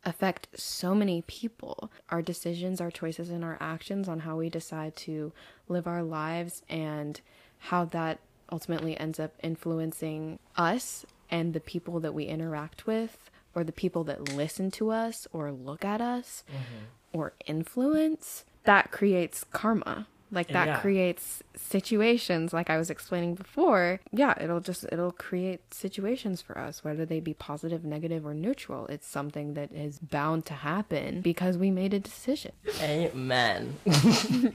affect 0.04 0.48
so 0.58 0.94
many 0.94 1.22
people. 1.22 1.90
Our 2.10 2.22
decisions, 2.22 2.80
our 2.80 2.90
choices, 2.90 3.30
and 3.30 3.44
our 3.44 3.56
actions 3.60 4.08
on 4.08 4.20
how 4.20 4.36
we 4.36 4.48
decide 4.48 4.96
to 4.96 5.32
live 5.68 5.86
our 5.86 6.02
lives 6.02 6.62
and 6.68 7.20
how 7.58 7.84
that 7.86 8.18
ultimately 8.52 8.98
ends 8.98 9.18
up 9.18 9.32
influencing 9.42 10.38
us 10.56 11.06
and 11.30 11.54
the 11.54 11.60
people 11.60 12.00
that 12.00 12.14
we 12.14 12.24
interact 12.24 12.86
with 12.86 13.30
or 13.54 13.64
the 13.64 13.72
people 13.72 14.04
that 14.04 14.34
listen 14.34 14.70
to 14.72 14.90
us 14.90 15.26
or 15.32 15.50
look 15.50 15.84
at 15.84 16.00
us 16.00 16.44
mm-hmm. 16.48 17.18
or 17.18 17.32
influence 17.46 18.44
that 18.64 18.90
creates 18.90 19.44
karma 19.52 20.06
like 20.34 20.48
that 20.48 20.66
Yeah. 20.66 20.80
creates 20.80 21.42
situations 21.56 22.52
like 22.52 22.68
i 22.68 22.76
was 22.76 22.90
explaining 22.90 23.34
before 23.34 24.00
yeah 24.12 24.34
it'll 24.40 24.60
just 24.60 24.84
it'll 24.92 25.12
create 25.12 25.72
situations 25.72 26.42
for 26.42 26.58
us 26.58 26.82
whether 26.84 27.04
they 27.06 27.20
be 27.20 27.34
positive 27.34 27.84
negative 27.84 28.26
or 28.26 28.34
neutral 28.34 28.86
it's 28.88 29.06
something 29.06 29.54
that 29.54 29.72
is 29.72 29.98
bound 29.98 30.44
to 30.46 30.54
happen 30.54 31.20
because 31.20 31.56
we 31.56 31.70
made 31.70 31.94
a 31.94 32.00
decision 32.00 32.52
Amen. 32.80 33.76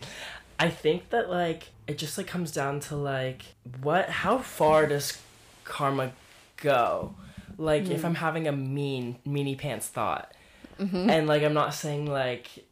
I 0.60 0.70
think 0.70 1.10
that 1.12 1.30
like 1.30 1.70
it 1.88 1.98
just 1.98 2.18
like 2.18 2.28
comes 2.28 2.52
down 2.52 2.82
to 2.82 2.96
like 2.96 3.44
what 3.82 4.10
how 4.10 4.40
far 4.40 4.88
does 4.88 5.18
karma 5.64 6.12
go? 6.58 7.16
Like 7.58 7.90
if 7.90 8.02
hmm. 8.02 8.08
I'm 8.08 8.16
having 8.16 8.48
a 8.48 8.52
mean 8.52 9.18
meanie 9.26 9.58
pants 9.58 9.88
thought 9.88 10.34
mm-hmm. 10.80 11.10
and 11.10 11.28
like 11.28 11.44
I'm 11.44 11.54
not 11.54 11.74
saying 11.74 12.06
like 12.06 12.66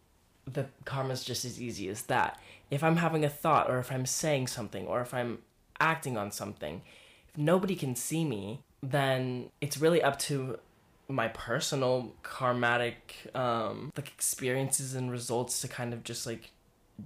the 0.45 0.65
karma's 0.85 1.23
just 1.23 1.45
as 1.45 1.61
easy 1.61 1.87
as 1.89 2.03
that. 2.03 2.39
If 2.69 2.83
I'm 2.83 2.97
having 2.97 3.23
a 3.23 3.29
thought 3.29 3.69
or 3.69 3.79
if 3.79 3.91
I'm 3.91 4.05
saying 4.05 4.47
something 4.47 4.85
or 4.87 5.01
if 5.01 5.13
I'm 5.13 5.39
acting 5.79 6.17
on 6.17 6.31
something, 6.31 6.81
if 7.29 7.37
nobody 7.37 7.75
can 7.75 7.95
see 7.95 8.25
me, 8.25 8.61
then 8.83 9.49
it's 9.61 9.77
really 9.77 10.01
up 10.01 10.19
to 10.19 10.59
my 11.09 11.29
personal 11.29 12.13
karmatic 12.21 13.33
um 13.33 13.91
like 13.95 14.09
experiences 14.09 14.93
and 14.93 15.09
results 15.09 15.61
to 15.61 15.67
kind 15.67 15.93
of 15.93 16.03
just 16.03 16.25
like 16.25 16.51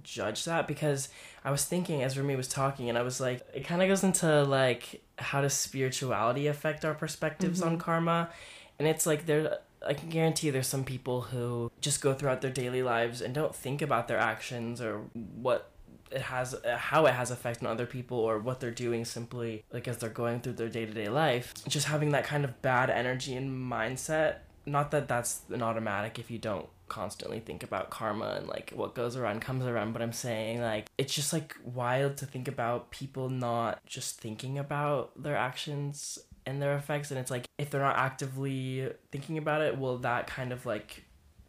judge 0.02 0.44
that 0.44 0.66
because 0.66 1.08
I 1.44 1.50
was 1.50 1.64
thinking 1.64 2.02
as 2.02 2.18
Rumi 2.18 2.34
was 2.34 2.48
talking 2.48 2.88
and 2.88 2.98
I 2.98 3.02
was 3.02 3.20
like 3.20 3.46
it 3.54 3.64
kind 3.64 3.82
of 3.82 3.88
goes 3.88 4.02
into 4.02 4.42
like 4.42 5.02
how 5.18 5.40
does 5.42 5.54
spirituality 5.54 6.46
affect 6.46 6.84
our 6.84 6.94
perspectives 6.94 7.60
mm-hmm. 7.60 7.70
on 7.70 7.78
karma 7.78 8.30
and 8.78 8.88
it's 8.88 9.06
like 9.06 9.26
there 9.26 9.58
I 9.86 9.94
can 9.94 10.08
guarantee 10.08 10.50
there's 10.50 10.66
some 10.66 10.84
people 10.84 11.22
who 11.22 11.70
just 11.80 12.00
go 12.00 12.14
throughout 12.14 12.40
their 12.40 12.50
daily 12.50 12.82
lives 12.82 13.20
and 13.20 13.34
don't 13.34 13.54
think 13.54 13.82
about 13.82 14.08
their 14.08 14.18
actions 14.18 14.80
or 14.80 15.02
what 15.14 15.70
it 16.10 16.20
has 16.20 16.54
how 16.76 17.06
it 17.06 17.14
has 17.14 17.30
effect 17.30 17.62
on 17.62 17.68
other 17.68 17.86
people 17.86 18.18
or 18.18 18.38
what 18.38 18.60
they're 18.60 18.70
doing 18.70 19.04
simply 19.04 19.64
like 19.72 19.88
as 19.88 19.98
they're 19.98 20.10
going 20.10 20.40
through 20.40 20.54
their 20.54 20.68
day-to-day 20.68 21.08
life. 21.08 21.54
Just 21.68 21.86
having 21.86 22.10
that 22.10 22.24
kind 22.24 22.44
of 22.44 22.60
bad 22.62 22.90
energy 22.90 23.34
and 23.34 23.50
mindset 23.50 24.36
not 24.66 24.90
that 24.90 25.08
that's 25.08 25.42
an 25.50 25.62
automatic 25.62 26.18
if 26.18 26.30
you 26.30 26.38
don't 26.38 26.68
constantly 26.88 27.40
think 27.40 27.62
about 27.62 27.88
karma 27.88 28.34
and 28.36 28.46
like 28.46 28.70
what 28.74 28.94
goes 28.94 29.16
around 29.16 29.40
comes 29.40 29.64
around 29.64 29.92
but 29.92 30.02
i'm 30.02 30.12
saying 30.12 30.60
like 30.60 30.86
it's 30.98 31.14
just 31.14 31.32
like 31.32 31.56
wild 31.64 32.18
to 32.18 32.26
think 32.26 32.46
about 32.46 32.90
people 32.90 33.30
not 33.30 33.84
just 33.86 34.20
thinking 34.20 34.58
about 34.58 35.10
their 35.20 35.36
actions 35.36 36.18
and 36.46 36.60
their 36.60 36.76
effects 36.76 37.10
and 37.10 37.20
it's 37.20 37.30
like 37.30 37.44
if 37.58 37.70
they're 37.70 37.80
not 37.80 37.96
actively 37.96 38.90
thinking 39.10 39.38
about 39.38 39.62
it 39.62 39.78
will 39.78 39.98
that 39.98 40.26
kind 40.26 40.52
of 40.52 40.66
like 40.66 41.04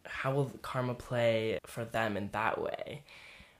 how 0.06 0.32
will 0.32 0.52
karma 0.62 0.94
play 0.94 1.58
for 1.66 1.84
them 1.84 2.16
in 2.16 2.28
that 2.32 2.60
way? 2.60 3.02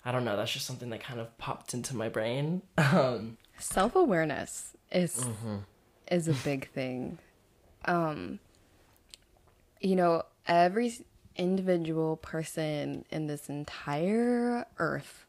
I 0.05 0.13
don't 0.13 0.25
know 0.25 0.37
that's 0.37 0.53
just 0.53 0.67
something 0.67 0.91
that 0.91 1.01
kind 1.01 1.21
of 1.21 1.37
popped 1.39 1.75
into 1.75 1.97
my 1.97 2.09
brain. 2.09 2.63
Um 2.79 3.39
self-awareness 3.59 4.77
is 4.91 5.17
mm-hmm. 5.17 5.59
is 6.11 6.29
a 6.29 6.35
big 6.35 6.71
thing. 6.71 7.19
Um 7.85 8.41
you 9.81 9.97
know 9.97 10.23
every 10.47 10.95
individual 11.37 12.17
person 12.17 13.05
in 13.11 13.27
this 13.27 13.49
entire 13.49 14.67
earth 14.79 15.25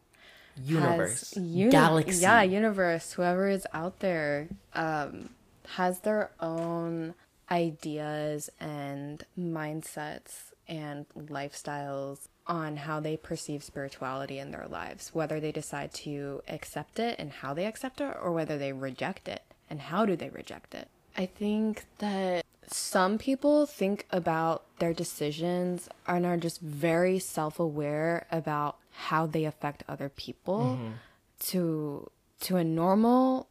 universe. 0.57 1.35
uni- 1.35 1.71
galaxy. 1.71 2.21
yeah 2.21 2.41
universe 2.41 3.13
whoever 3.13 3.47
is 3.49 3.65
out 3.73 3.99
there 3.99 4.47
um 4.73 5.29
has 5.65 5.99
their 5.99 6.31
own 6.39 7.13
ideas 7.51 8.49
and 8.59 9.23
mindsets 9.39 10.51
and 10.67 11.05
lifestyles 11.17 12.27
on 12.47 12.77
how 12.77 12.99
they 12.99 13.17
perceive 13.17 13.63
spirituality 13.63 14.39
in 14.39 14.51
their 14.51 14.67
lives, 14.67 15.09
whether 15.13 15.39
they 15.39 15.51
decide 15.51 15.93
to 15.93 16.41
accept 16.47 16.99
it 16.99 17.17
and 17.19 17.31
how 17.31 17.53
they 17.53 17.65
accept 17.65 18.01
it, 18.01 18.15
or 18.21 18.31
whether 18.31 18.57
they 18.57 18.71
reject 18.71 19.27
it 19.27 19.41
and 19.69 19.79
how 19.79 20.05
do 20.05 20.15
they 20.15 20.29
reject 20.29 20.73
it. 20.73 20.87
I 21.17 21.25
think 21.25 21.85
that 21.99 22.45
some 22.67 23.17
people 23.17 23.65
think 23.65 24.05
about 24.11 24.63
their 24.79 24.93
decisions 24.93 25.87
and 26.07 26.25
are 26.25 26.37
just 26.37 26.59
very 26.61 27.19
self 27.19 27.59
aware 27.59 28.27
about 28.31 28.77
how 28.91 29.25
they 29.25 29.45
affect 29.45 29.83
other 29.87 30.09
people 30.09 30.77
mm-hmm. 30.77 30.91
to 31.39 32.09
to 32.41 32.57
a 32.57 32.63
normal 32.63 33.47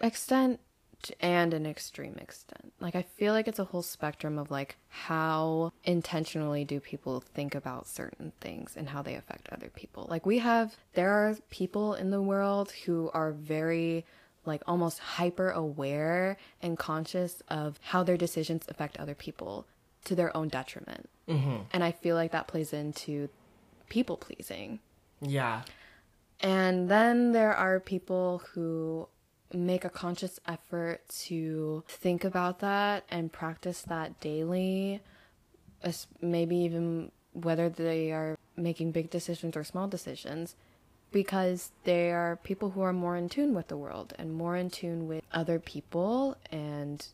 extent 0.00 0.60
and 1.20 1.54
an 1.54 1.66
extreme 1.66 2.16
extent. 2.20 2.72
Like 2.80 2.94
I 2.94 3.02
feel 3.02 3.32
like 3.32 3.48
it's 3.48 3.58
a 3.58 3.64
whole 3.64 3.82
spectrum 3.82 4.38
of 4.38 4.50
like 4.50 4.76
how 4.88 5.72
intentionally 5.84 6.64
do 6.64 6.80
people 6.80 7.20
think 7.20 7.54
about 7.54 7.86
certain 7.86 8.32
things 8.40 8.74
and 8.76 8.88
how 8.88 9.02
they 9.02 9.14
affect 9.14 9.48
other 9.50 9.68
people. 9.68 10.06
Like 10.10 10.26
we 10.26 10.38
have 10.38 10.76
there 10.94 11.10
are 11.10 11.36
people 11.50 11.94
in 11.94 12.10
the 12.10 12.22
world 12.22 12.72
who 12.84 13.10
are 13.14 13.32
very 13.32 14.04
like 14.44 14.62
almost 14.66 14.98
hyper 14.98 15.50
aware 15.50 16.36
and 16.62 16.78
conscious 16.78 17.42
of 17.48 17.78
how 17.82 18.02
their 18.02 18.16
decisions 18.16 18.64
affect 18.68 18.96
other 18.98 19.14
people 19.14 19.66
to 20.04 20.14
their 20.14 20.34
own 20.36 20.48
detriment. 20.48 21.08
Mm-hmm. 21.28 21.56
And 21.72 21.84
I 21.84 21.92
feel 21.92 22.16
like 22.16 22.32
that 22.32 22.48
plays 22.48 22.72
into 22.72 23.28
people 23.88 24.16
pleasing. 24.16 24.80
Yeah. 25.20 25.62
And 26.40 26.88
then 26.88 27.32
there 27.32 27.54
are 27.54 27.80
people 27.80 28.42
who 28.52 29.08
make 29.52 29.84
a 29.84 29.90
conscious 29.90 30.38
effort 30.46 31.00
to 31.08 31.84
think 31.88 32.24
about 32.24 32.60
that 32.60 33.04
and 33.10 33.32
practice 33.32 33.82
that 33.82 34.20
daily, 34.20 35.00
maybe 36.20 36.56
even 36.56 37.10
whether 37.32 37.68
they 37.68 38.12
are 38.12 38.36
making 38.56 38.92
big 38.92 39.10
decisions 39.10 39.56
or 39.56 39.64
small 39.64 39.88
decisions, 39.88 40.56
because 41.12 41.70
they 41.84 42.10
are 42.10 42.38
people 42.42 42.70
who 42.70 42.82
are 42.82 42.92
more 42.92 43.16
in 43.16 43.28
tune 43.28 43.54
with 43.54 43.68
the 43.68 43.76
world 43.76 44.12
and 44.18 44.32
more 44.32 44.56
in 44.56 44.68
tune 44.68 45.08
with 45.08 45.24
other 45.32 45.58
people 45.58 46.36
and 46.52 47.06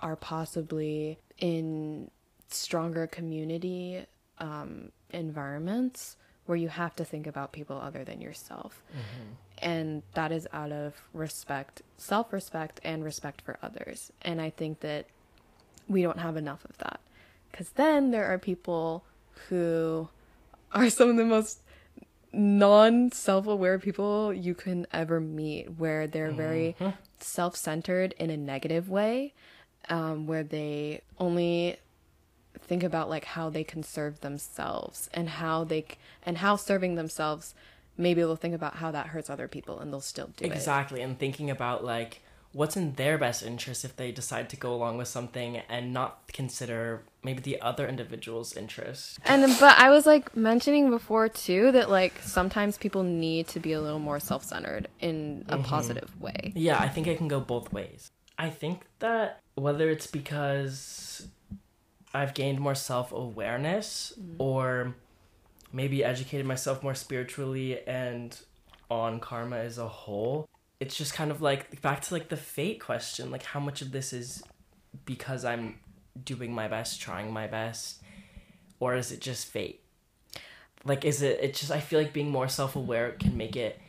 are 0.00 0.16
possibly 0.16 1.18
in 1.38 2.10
stronger 2.48 3.06
community 3.06 4.04
um, 4.38 4.90
environments 5.10 6.16
where 6.48 6.56
you 6.56 6.68
have 6.68 6.96
to 6.96 7.04
think 7.04 7.26
about 7.26 7.52
people 7.52 7.78
other 7.78 8.04
than 8.04 8.22
yourself. 8.22 8.82
Mm-hmm. 8.90 9.32
And 9.60 10.02
that 10.14 10.32
is 10.32 10.48
out 10.50 10.72
of 10.72 10.94
respect, 11.12 11.82
self 11.98 12.32
respect, 12.32 12.80
and 12.82 13.04
respect 13.04 13.42
for 13.42 13.58
others. 13.62 14.10
And 14.22 14.40
I 14.40 14.48
think 14.48 14.80
that 14.80 15.04
we 15.86 16.00
don't 16.00 16.20
have 16.20 16.38
enough 16.38 16.64
of 16.64 16.78
that. 16.78 17.00
Because 17.50 17.68
then 17.70 18.12
there 18.12 18.24
are 18.24 18.38
people 18.38 19.04
who 19.48 20.08
are 20.72 20.88
some 20.88 21.10
of 21.10 21.16
the 21.16 21.24
most 21.26 21.60
non 22.32 23.12
self 23.12 23.46
aware 23.46 23.78
people 23.78 24.32
you 24.32 24.54
can 24.54 24.86
ever 24.90 25.20
meet, 25.20 25.72
where 25.76 26.06
they're 26.06 26.32
very 26.32 26.76
mm-hmm. 26.80 26.96
self 27.20 27.56
centered 27.56 28.14
in 28.18 28.30
a 28.30 28.38
negative 28.38 28.88
way, 28.88 29.34
um, 29.90 30.26
where 30.26 30.44
they 30.44 31.02
only 31.18 31.76
think 32.68 32.84
about 32.84 33.08
like 33.08 33.24
how 33.24 33.48
they 33.48 33.64
can 33.64 33.82
serve 33.82 34.20
themselves 34.20 35.08
and 35.14 35.28
how 35.28 35.64
they 35.64 35.84
and 36.24 36.38
how 36.38 36.54
serving 36.54 36.94
themselves 36.94 37.54
maybe 37.96 38.20
they'll 38.20 38.36
think 38.36 38.54
about 38.54 38.76
how 38.76 38.90
that 38.90 39.08
hurts 39.08 39.28
other 39.28 39.48
people 39.48 39.80
and 39.80 39.92
they'll 39.92 40.00
still 40.00 40.26
do 40.36 40.44
exactly. 40.44 40.48
it 40.48 40.54
exactly 40.54 41.02
and 41.02 41.18
thinking 41.18 41.50
about 41.50 41.84
like 41.84 42.20
what's 42.52 42.76
in 42.76 42.94
their 42.94 43.18
best 43.18 43.42
interest 43.42 43.84
if 43.84 43.96
they 43.96 44.10
decide 44.10 44.48
to 44.48 44.56
go 44.56 44.72
along 44.72 44.96
with 44.96 45.08
something 45.08 45.58
and 45.68 45.92
not 45.92 46.20
consider 46.32 47.02
maybe 47.22 47.40
the 47.40 47.60
other 47.60 47.86
individual's 47.86 48.56
interest 48.56 49.18
and 49.24 49.42
but 49.60 49.78
i 49.78 49.90
was 49.90 50.06
like 50.06 50.34
mentioning 50.36 50.88
before 50.88 51.28
too 51.28 51.70
that 51.72 51.90
like 51.90 52.18
sometimes 52.22 52.78
people 52.78 53.02
need 53.02 53.46
to 53.46 53.60
be 53.60 53.72
a 53.72 53.80
little 53.80 53.98
more 53.98 54.20
self-centered 54.20 54.88
in 55.00 55.44
a 55.48 55.56
mm-hmm. 55.56 55.64
positive 55.64 56.20
way 56.20 56.52
yeah 56.54 56.78
i 56.78 56.88
think 56.88 57.06
it 57.06 57.18
can 57.18 57.28
go 57.28 57.40
both 57.40 57.72
ways 57.72 58.10
i 58.38 58.48
think 58.48 58.86
that 59.00 59.40
whether 59.54 59.90
it's 59.90 60.06
because 60.06 61.28
I've 62.14 62.34
gained 62.34 62.60
more 62.60 62.74
self 62.74 63.12
awareness 63.12 64.12
mm. 64.18 64.36
or 64.38 64.94
maybe 65.72 66.02
educated 66.02 66.46
myself 66.46 66.82
more 66.82 66.94
spiritually 66.94 67.86
and 67.86 68.38
on 68.90 69.20
karma 69.20 69.56
as 69.56 69.78
a 69.78 69.88
whole. 69.88 70.48
It's 70.80 70.96
just 70.96 71.12
kind 71.12 71.30
of 71.30 71.42
like 71.42 71.82
back 71.82 72.02
to 72.02 72.14
like 72.14 72.28
the 72.28 72.36
fate 72.36 72.80
question, 72.80 73.30
like 73.30 73.42
how 73.42 73.60
much 73.60 73.82
of 73.82 73.92
this 73.92 74.12
is 74.12 74.42
because 75.04 75.44
I'm 75.44 75.78
doing 76.24 76.52
my 76.52 76.68
best, 76.68 77.00
trying 77.00 77.32
my 77.32 77.46
best, 77.46 78.02
or 78.80 78.94
is 78.94 79.12
it 79.12 79.20
just 79.20 79.46
fate? 79.46 79.82
Like 80.84 81.04
is 81.04 81.20
it 81.22 81.40
it 81.42 81.54
just 81.54 81.70
I 81.70 81.80
feel 81.80 82.00
like 82.00 82.12
being 82.12 82.30
more 82.30 82.48
self-aware 82.48 83.12
can 83.12 83.36
make 83.36 83.56
it 83.56 83.80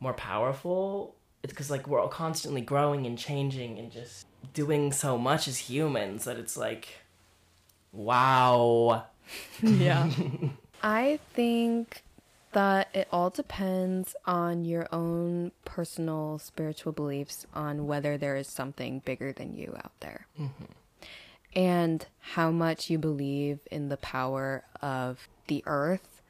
more 0.00 0.12
powerful. 0.14 1.14
It's 1.42 1.52
cuz 1.52 1.70
like 1.70 1.86
we're 1.86 2.00
all 2.00 2.08
constantly 2.08 2.60
growing 2.60 3.06
and 3.06 3.18
changing 3.18 3.78
and 3.78 3.90
just 3.90 4.26
doing 4.52 4.92
so 4.92 5.16
much 5.16 5.48
as 5.48 5.58
humans 5.58 6.24
that 6.24 6.36
it's 6.38 6.56
like 6.56 6.88
Wow. 7.94 9.04
yeah. 9.62 10.10
I 10.82 11.18
think 11.32 12.02
that 12.52 12.88
it 12.94 13.08
all 13.10 13.30
depends 13.30 14.14
on 14.26 14.64
your 14.64 14.86
own 14.92 15.52
personal 15.64 16.38
spiritual 16.38 16.92
beliefs 16.92 17.46
on 17.54 17.86
whether 17.86 18.16
there 18.16 18.36
is 18.36 18.46
something 18.46 19.00
bigger 19.04 19.32
than 19.32 19.56
you 19.56 19.74
out 19.76 19.92
there. 20.00 20.26
Mm-hmm. 20.40 20.64
And 21.56 22.06
how 22.20 22.50
much 22.50 22.90
you 22.90 22.98
believe 22.98 23.60
in 23.70 23.88
the 23.88 23.96
power 23.96 24.64
of 24.82 25.28
the 25.46 25.62
earth, 25.66 26.22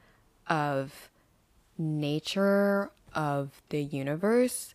of 0.47 1.09
nature, 1.77 2.91
of 3.13 3.61
the 3.69 3.81
universe. 3.81 4.73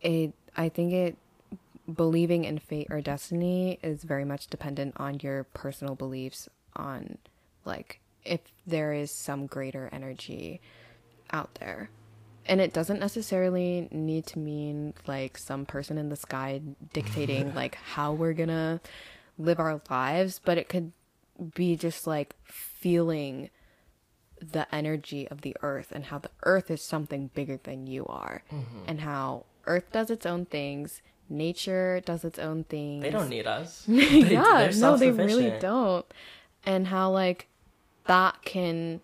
It 0.00 0.34
I 0.56 0.68
think 0.68 0.92
it 0.92 1.16
believing 1.92 2.44
in 2.44 2.58
fate 2.58 2.86
or 2.90 3.00
destiny 3.00 3.78
is 3.82 4.04
very 4.04 4.24
much 4.24 4.46
dependent 4.46 4.94
on 4.98 5.18
your 5.20 5.44
personal 5.44 5.94
beliefs 5.94 6.48
on 6.76 7.18
like 7.64 8.00
if 8.24 8.40
there 8.66 8.92
is 8.92 9.10
some 9.10 9.46
greater 9.46 9.88
energy 9.92 10.60
out 11.32 11.54
there. 11.56 11.90
And 12.46 12.60
it 12.60 12.72
doesn't 12.72 13.00
necessarily 13.00 13.88
need 13.90 14.26
to 14.28 14.38
mean 14.38 14.94
like 15.06 15.38
some 15.38 15.64
person 15.64 15.98
in 15.98 16.08
the 16.08 16.16
sky 16.16 16.60
dictating 16.92 17.54
like 17.54 17.76
how 17.76 18.12
we're 18.12 18.32
going 18.32 18.48
to 18.48 18.80
live 19.38 19.60
our 19.60 19.80
lives, 19.88 20.40
but 20.44 20.58
it 20.58 20.68
could 20.68 20.92
be 21.54 21.76
just 21.76 22.06
like 22.06 22.34
feeling 22.44 23.50
the 24.40 24.72
energy 24.74 25.28
of 25.28 25.42
the 25.42 25.56
earth 25.62 25.92
and 25.92 26.06
how 26.06 26.18
the 26.18 26.30
earth 26.42 26.70
is 26.70 26.82
something 26.82 27.30
bigger 27.32 27.60
than 27.62 27.86
you 27.86 28.04
are 28.06 28.42
mm-hmm. 28.52 28.78
and 28.88 29.00
how 29.00 29.44
earth 29.66 29.84
does 29.92 30.10
its 30.10 30.26
own 30.26 30.44
things 30.44 31.00
nature 31.32 32.00
does 32.04 32.24
its 32.24 32.38
own 32.38 32.64
thing. 32.64 33.00
They 33.00 33.10
don't 33.10 33.28
need 33.28 33.46
us. 33.46 33.84
They, 33.88 34.32
yeah, 34.32 34.70
no, 34.76 34.96
they 34.96 35.10
really 35.10 35.50
don't. 35.58 36.06
And 36.64 36.86
how 36.86 37.10
like 37.10 37.48
that 38.06 38.42
can 38.44 39.00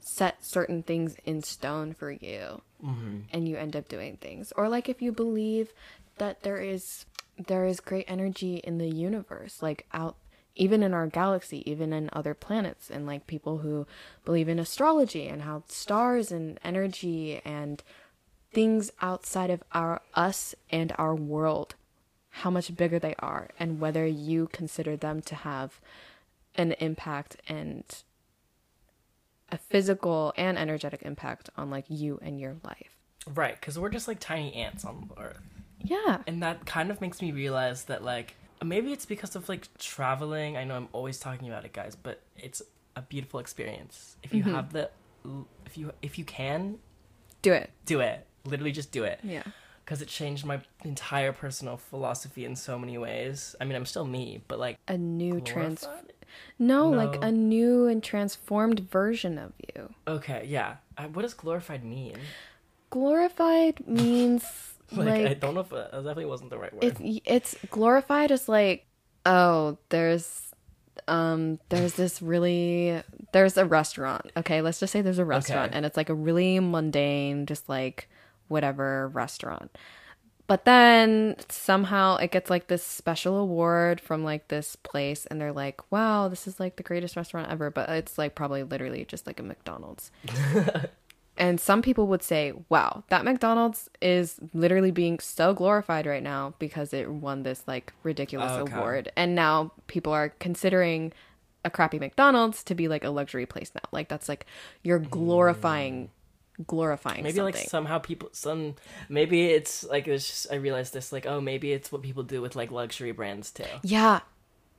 set 0.00 0.44
certain 0.44 0.82
things 0.82 1.16
in 1.24 1.42
stone 1.42 1.92
for 1.92 2.10
you 2.10 2.62
Mm-hmm. 2.84 3.22
and 3.32 3.48
you 3.48 3.56
end 3.56 3.74
up 3.74 3.88
doing 3.88 4.18
things 4.18 4.52
or 4.56 4.68
like 4.68 4.88
if 4.88 5.02
you 5.02 5.10
believe 5.10 5.72
that 6.18 6.44
there 6.44 6.58
is 6.58 7.06
there 7.48 7.64
is 7.64 7.80
great 7.80 8.04
energy 8.06 8.58
in 8.58 8.78
the 8.78 8.86
universe 8.88 9.60
like 9.60 9.84
out 9.92 10.14
even 10.54 10.84
in 10.84 10.94
our 10.94 11.08
galaxy 11.08 11.68
even 11.68 11.92
in 11.92 12.08
other 12.12 12.34
planets 12.34 12.88
and 12.88 13.04
like 13.04 13.26
people 13.26 13.58
who 13.58 13.84
believe 14.24 14.48
in 14.48 14.60
astrology 14.60 15.26
and 15.26 15.42
how 15.42 15.64
stars 15.66 16.30
and 16.30 16.60
energy 16.62 17.42
and 17.44 17.82
things 18.52 18.90
outside 19.00 19.50
of 19.50 19.62
our 19.72 20.00
us 20.14 20.54
and 20.70 20.92
our 20.98 21.14
world 21.14 21.74
how 22.30 22.50
much 22.50 22.76
bigger 22.76 22.98
they 22.98 23.14
are 23.18 23.48
and 23.58 23.80
whether 23.80 24.06
you 24.06 24.48
consider 24.52 24.96
them 24.96 25.20
to 25.20 25.34
have 25.34 25.80
an 26.54 26.72
impact 26.72 27.36
and 27.48 27.84
a 29.50 29.58
physical 29.58 30.32
and 30.36 30.58
energetic 30.58 31.02
impact 31.02 31.50
on 31.56 31.70
like 31.70 31.84
you 31.88 32.18
and 32.22 32.38
your 32.38 32.56
life. 32.64 32.96
Right, 33.34 33.58
because 33.58 33.78
we're 33.78 33.90
just 33.90 34.08
like 34.08 34.20
tiny 34.20 34.54
ants 34.54 34.84
on 34.84 35.10
the 35.14 35.22
Earth. 35.22 35.40
Yeah. 35.80 36.18
And 36.26 36.42
that 36.42 36.66
kind 36.66 36.90
of 36.90 37.00
makes 37.00 37.20
me 37.22 37.32
realize 37.32 37.84
that, 37.84 38.02
like, 38.02 38.34
maybe 38.64 38.92
it's 38.92 39.06
because 39.06 39.36
of 39.36 39.48
like 39.48 39.68
traveling. 39.78 40.56
I 40.56 40.64
know 40.64 40.74
I'm 40.76 40.88
always 40.92 41.18
talking 41.18 41.48
about 41.48 41.64
it, 41.64 41.72
guys, 41.72 41.96
but 41.96 42.20
it's 42.36 42.62
a 42.96 43.02
beautiful 43.02 43.40
experience. 43.40 44.16
If 44.22 44.34
you 44.34 44.42
mm-hmm. 44.42 44.54
have 44.54 44.72
the, 44.72 44.90
if 45.66 45.78
you 45.78 45.92
if 46.02 46.18
you 46.18 46.24
can, 46.24 46.78
Do 47.42 47.52
it. 47.52 47.70
do 47.84 48.00
it. 48.00 48.26
Literally, 48.44 48.72
just 48.72 48.92
do 48.92 49.04
it. 49.04 49.20
Yeah. 49.22 49.42
Because 49.84 50.02
it 50.02 50.08
changed 50.08 50.44
my 50.44 50.60
entire 50.84 51.32
personal 51.32 51.76
philosophy 51.78 52.44
in 52.44 52.56
so 52.56 52.78
many 52.78 52.98
ways. 52.98 53.56
I 53.60 53.64
mean, 53.64 53.74
I'm 53.74 53.86
still 53.86 54.04
me, 54.04 54.42
but 54.48 54.58
like 54.58 54.78
A 54.86 54.98
new 54.98 55.40
trans 55.40 55.84
glorified? 55.84 56.12
No, 56.58 56.90
like 56.90 57.22
a 57.22 57.32
new 57.32 57.86
and 57.86 58.02
transformed 58.02 58.80
version 58.80 59.38
of 59.38 59.52
you. 59.74 59.94
Okay, 60.06 60.44
yeah. 60.46 60.76
I, 60.98 61.06
what 61.06 61.22
does 61.22 61.32
glorified 61.34 61.84
mean? 61.84 62.16
Glorified 62.90 63.80
means 63.86 64.44
Like, 64.92 65.06
like, 65.06 65.26
I 65.26 65.34
don't 65.34 65.54
know 65.54 65.60
if 65.60 65.70
that 65.70 65.92
definitely 65.92 66.26
wasn't 66.26 66.50
the 66.50 66.58
right 66.58 66.72
word. 66.72 66.84
it's 66.84 67.00
it's 67.24 67.56
glorified 67.70 68.30
as 68.30 68.48
like 68.48 68.86
oh, 69.26 69.78
there's 69.90 70.52
um 71.06 71.58
there's 71.70 71.94
this 71.94 72.20
really 72.20 73.02
there's 73.32 73.56
a 73.56 73.64
restaurant. 73.64 74.30
Okay, 74.36 74.60
let's 74.60 74.80
just 74.80 74.92
say 74.92 75.00
there's 75.02 75.18
a 75.18 75.24
restaurant 75.24 75.68
Okay. 75.70 75.76
and 75.76 75.86
it's 75.86 75.96
like 75.96 76.08
a 76.10 76.14
really 76.14 76.60
mundane 76.60 77.46
just 77.46 77.68
like 77.68 78.08
whatever 78.48 79.08
restaurant. 79.08 79.76
But 80.46 80.64
then 80.64 81.36
somehow 81.50 82.16
it 82.16 82.30
gets 82.30 82.48
like 82.48 82.68
this 82.68 82.82
special 82.82 83.36
award 83.36 84.00
from 84.00 84.24
like 84.24 84.48
this 84.48 84.76
place 84.76 85.26
and 85.26 85.40
they're 85.40 85.52
like, 85.52 85.80
"Wow, 85.92 86.28
this 86.28 86.46
is 86.46 86.58
like 86.58 86.76
the 86.76 86.82
greatest 86.82 87.16
restaurant 87.16 87.50
ever." 87.50 87.70
But 87.70 87.90
it's 87.90 88.16
like 88.16 88.34
probably 88.34 88.62
literally 88.62 89.04
just 89.04 89.26
like 89.26 89.38
a 89.40 89.42
McDonald's. 89.42 90.10
And 91.38 91.60
some 91.60 91.82
people 91.82 92.08
would 92.08 92.22
say, 92.22 92.52
wow, 92.68 93.04
that 93.10 93.24
McDonald's 93.24 93.88
is 94.02 94.40
literally 94.52 94.90
being 94.90 95.20
so 95.20 95.54
glorified 95.54 96.04
right 96.04 96.22
now 96.22 96.54
because 96.58 96.92
it 96.92 97.08
won 97.10 97.44
this 97.44 97.62
like 97.68 97.92
ridiculous 98.02 98.50
Okay. 98.50 98.74
award. 98.74 99.12
And 99.16 99.36
now 99.36 99.72
people 99.86 100.12
are 100.12 100.30
considering 100.40 101.12
a 101.64 101.70
crappy 101.70 101.98
McDonald's 102.00 102.64
to 102.64 102.74
be 102.74 102.88
like 102.88 103.04
a 103.04 103.10
luxury 103.10 103.46
place 103.46 103.70
now. 103.74 103.82
Like 103.92 104.08
that's 104.08 104.28
like 104.28 104.46
you're 104.82 104.98
glorifying 104.98 106.06
mm. 106.06 106.10
Glorifying 106.66 107.22
maybe 107.22 107.36
something. 107.36 107.54
like 107.60 107.68
somehow 107.70 107.98
people 107.98 108.28
some 108.32 108.74
maybe 109.08 109.46
it's 109.46 109.84
like 109.84 110.08
it's 110.08 110.26
just 110.26 110.46
i 110.50 110.56
realized 110.56 110.92
this 110.92 111.12
like 111.12 111.24
oh 111.26 111.40
maybe 111.40 111.72
it's 111.72 111.92
what 111.92 112.02
people 112.02 112.22
do 112.22 112.42
with 112.42 112.56
like 112.56 112.70
luxury 112.70 113.12
brands 113.12 113.50
too 113.50 113.64
Yeah. 113.82 114.20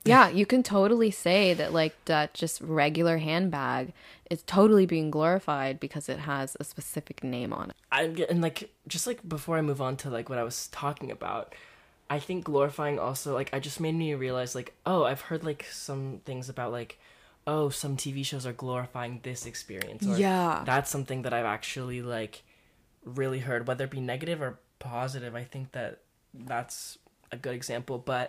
Yeah, 0.02 0.30
you 0.30 0.46
can 0.46 0.62
totally 0.62 1.10
say 1.10 1.52
that 1.52 1.74
like 1.74 1.94
that 2.06 2.32
just 2.32 2.62
regular 2.62 3.18
handbag 3.18 3.92
is 4.30 4.42
totally 4.44 4.86
being 4.86 5.10
glorified 5.10 5.78
because 5.78 6.08
it 6.08 6.20
has 6.20 6.56
a 6.58 6.64
specific 6.64 7.22
name 7.22 7.52
on 7.52 7.68
it. 7.70 7.76
i'm 7.92 8.16
and 8.30 8.40
like 8.40 8.70
just 8.88 9.06
like 9.06 9.26
before 9.28 9.58
i 9.58 9.60
move 9.60 9.82
on 9.82 9.96
to 9.98 10.08
like 10.08 10.30
what 10.30 10.38
i 10.38 10.42
was 10.42 10.68
talking 10.68 11.10
about 11.10 11.54
i 12.08 12.18
think 12.18 12.44
glorifying 12.44 12.98
also 12.98 13.34
like 13.34 13.50
i 13.52 13.58
just 13.60 13.78
made 13.78 13.94
me 13.94 14.14
realize 14.14 14.54
like 14.54 14.72
oh 14.86 15.04
i've 15.04 15.20
heard 15.22 15.44
like 15.44 15.66
some 15.70 16.20
things 16.24 16.48
about 16.48 16.72
like 16.72 16.98
oh 17.52 17.68
some 17.82 17.94
tv 18.04 18.24
shows 18.30 18.44
are 18.48 18.52
glorifying 18.64 19.14
this 19.28 19.40
experience 19.52 20.02
or 20.06 20.16
Yeah. 20.16 20.62
that's 20.70 20.90
something 20.96 21.20
that 21.24 21.32
i've 21.36 21.50
actually 21.58 22.00
like 22.16 22.34
really 23.20 23.40
heard 23.48 23.66
whether 23.66 23.84
it 23.84 23.90
be 23.98 24.00
negative 24.14 24.38
or 24.46 24.50
positive 24.78 25.32
i 25.34 25.44
think 25.52 25.72
that 25.72 25.92
that's 26.52 26.96
a 27.32 27.36
good 27.44 27.54
example 27.60 27.96
but 28.14 28.26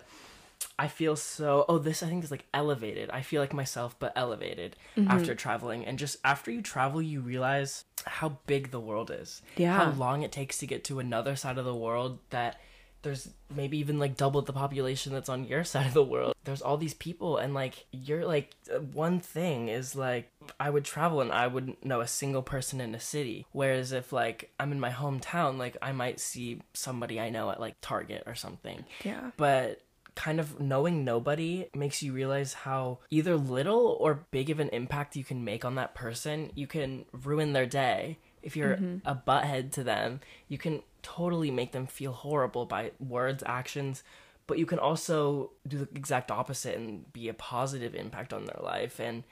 i 0.80 0.88
feel 0.88 1.16
so 1.16 1.66
oh 1.70 1.78
this 1.88 2.02
i 2.04 2.08
think 2.10 2.24
is 2.24 2.32
like 2.36 2.46
elevated 2.62 3.10
i 3.12 3.22
feel 3.30 3.42
like 3.44 3.54
myself 3.64 3.96
but 4.00 4.12
elevated 4.16 4.76
Mm-hmm. 4.98 5.10
after 5.16 5.34
traveling 5.36 5.86
and 5.88 5.98
just 5.98 6.18
after 6.34 6.50
you 6.52 6.62
travel 6.62 7.02
you 7.02 7.22
realize 7.22 7.86
how 8.06 8.30
big 8.48 8.72
the 8.72 8.80
world 8.90 9.10
is 9.22 9.42
Yeah. 9.56 9.78
how 9.78 9.92
long 9.92 10.18
it 10.24 10.32
takes 10.32 10.58
to 10.60 10.68
get 10.68 10.84
to 10.86 11.00
another 11.00 11.36
side 11.36 11.58
of 11.58 11.66
the 11.66 11.76
world 11.86 12.20
that 12.32 12.60
there's 13.02 13.30
maybe 13.54 13.78
even 13.78 14.00
like 14.00 14.16
double 14.18 14.42
the 14.42 14.54
population 14.54 15.12
that's 15.14 15.30
on 15.30 15.46
your 15.46 15.64
side 15.74 15.88
of 15.88 15.94
the 15.94 16.04
world 16.04 16.34
there's 16.44 16.62
all 16.62 16.78
these 16.78 16.94
people 16.94 17.38
and 17.38 17.54
like 17.54 17.86
you're 17.92 18.26
like 18.26 18.56
one 18.94 19.20
thing 19.20 19.68
is 19.70 19.96
like 19.96 20.30
i 20.60 20.70
would 20.70 20.84
travel 20.86 21.22
and 21.22 21.32
i 21.32 21.46
wouldn't 21.48 21.84
know 21.86 22.02
a 22.02 22.08
single 22.08 22.42
person 22.42 22.82
in 22.82 22.94
a 22.96 23.00
city 23.00 23.46
whereas 23.52 23.92
if 23.92 24.12
like 24.14 24.50
i'm 24.60 24.72
in 24.72 24.80
my 24.80 24.90
hometown 24.90 25.58
like 25.58 25.78
i 25.82 25.92
might 25.92 26.20
see 26.20 26.60
somebody 26.74 27.20
i 27.20 27.30
know 27.30 27.50
at 27.52 27.60
like 27.60 27.76
target 27.82 28.24
or 28.26 28.36
something 28.36 28.84
Yeah. 29.04 29.32
but 29.38 29.82
kind 30.14 30.42
of 30.42 30.60
knowing 30.60 31.06
nobody 31.06 31.68
makes 31.74 32.04
you 32.04 32.12
realize 32.12 32.52
how 32.54 33.00
either 33.10 33.38
little 33.38 33.96
or 34.00 34.26
big 34.32 34.50
of 34.50 34.60
an 34.60 34.68
impact 34.70 35.16
you 35.16 35.24
can 35.24 35.46
make 35.46 35.64
on 35.64 35.76
that 35.76 35.96
person. 35.96 36.52
You 36.54 36.68
can 36.68 37.06
ruin 37.14 37.54
their 37.54 37.66
day. 37.66 38.18
If 38.44 38.56
you're 38.56 38.76
mm-hmm. 38.76 39.08
a 39.08 39.16
butthead 39.16 39.72
to 39.74 39.84
them, 39.84 40.20
you 40.48 40.58
can 40.58 40.82
totally 41.04 41.52
make 41.52 41.72
them 41.72 41.88
feel 41.88 42.12
horrible 42.12 42.66
by 42.66 42.92
words, 43.00 43.44
actions, 43.46 44.04
but 44.48 44.58
you 44.58 44.66
can 44.66 44.80
also 44.80 45.52
do 45.68 45.78
the 45.80 45.88
exact 45.96 46.32
opposite 46.32 46.78
and 46.78 47.12
be 47.14 47.30
a 47.30 47.34
positive 47.34 47.96
impact 47.96 48.34
on 48.34 48.46
their 48.46 48.60
life. 48.62 49.00
And 49.00 49.24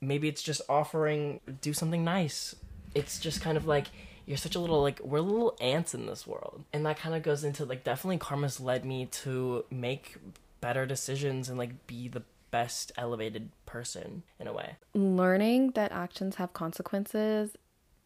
maybe 0.00 0.28
it's 0.28 0.42
just 0.42 0.62
offering, 0.68 1.40
do 1.60 1.72
something 1.72 2.04
nice. 2.04 2.54
It's 2.94 3.18
just 3.18 3.40
kind 3.40 3.56
of 3.56 3.66
like, 3.66 3.86
you're 4.30 4.36
such 4.36 4.54
a 4.54 4.60
little 4.60 4.80
like 4.80 5.00
we're 5.00 5.18
little 5.18 5.56
ants 5.60 5.92
in 5.92 6.06
this 6.06 6.24
world 6.24 6.62
and 6.72 6.86
that 6.86 6.96
kind 6.96 7.16
of 7.16 7.22
goes 7.24 7.42
into 7.42 7.64
like 7.64 7.82
definitely 7.82 8.16
karma's 8.16 8.60
led 8.60 8.84
me 8.84 9.06
to 9.06 9.64
make 9.72 10.16
better 10.60 10.86
decisions 10.86 11.48
and 11.48 11.58
like 11.58 11.84
be 11.88 12.06
the 12.06 12.22
best 12.52 12.92
elevated 12.96 13.50
person 13.66 14.22
in 14.38 14.46
a 14.46 14.52
way 14.52 14.76
learning 14.94 15.72
that 15.72 15.90
actions 15.90 16.36
have 16.36 16.52
consequences 16.52 17.56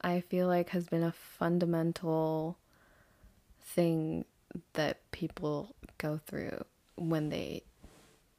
i 0.02 0.20
feel 0.20 0.46
like 0.46 0.70
has 0.70 0.86
been 0.86 1.02
a 1.02 1.12
fundamental 1.12 2.58
thing 3.62 4.24
that 4.74 4.98
people 5.10 5.74
go 5.98 6.20
through 6.26 6.64
when 6.96 7.28
they 7.28 7.62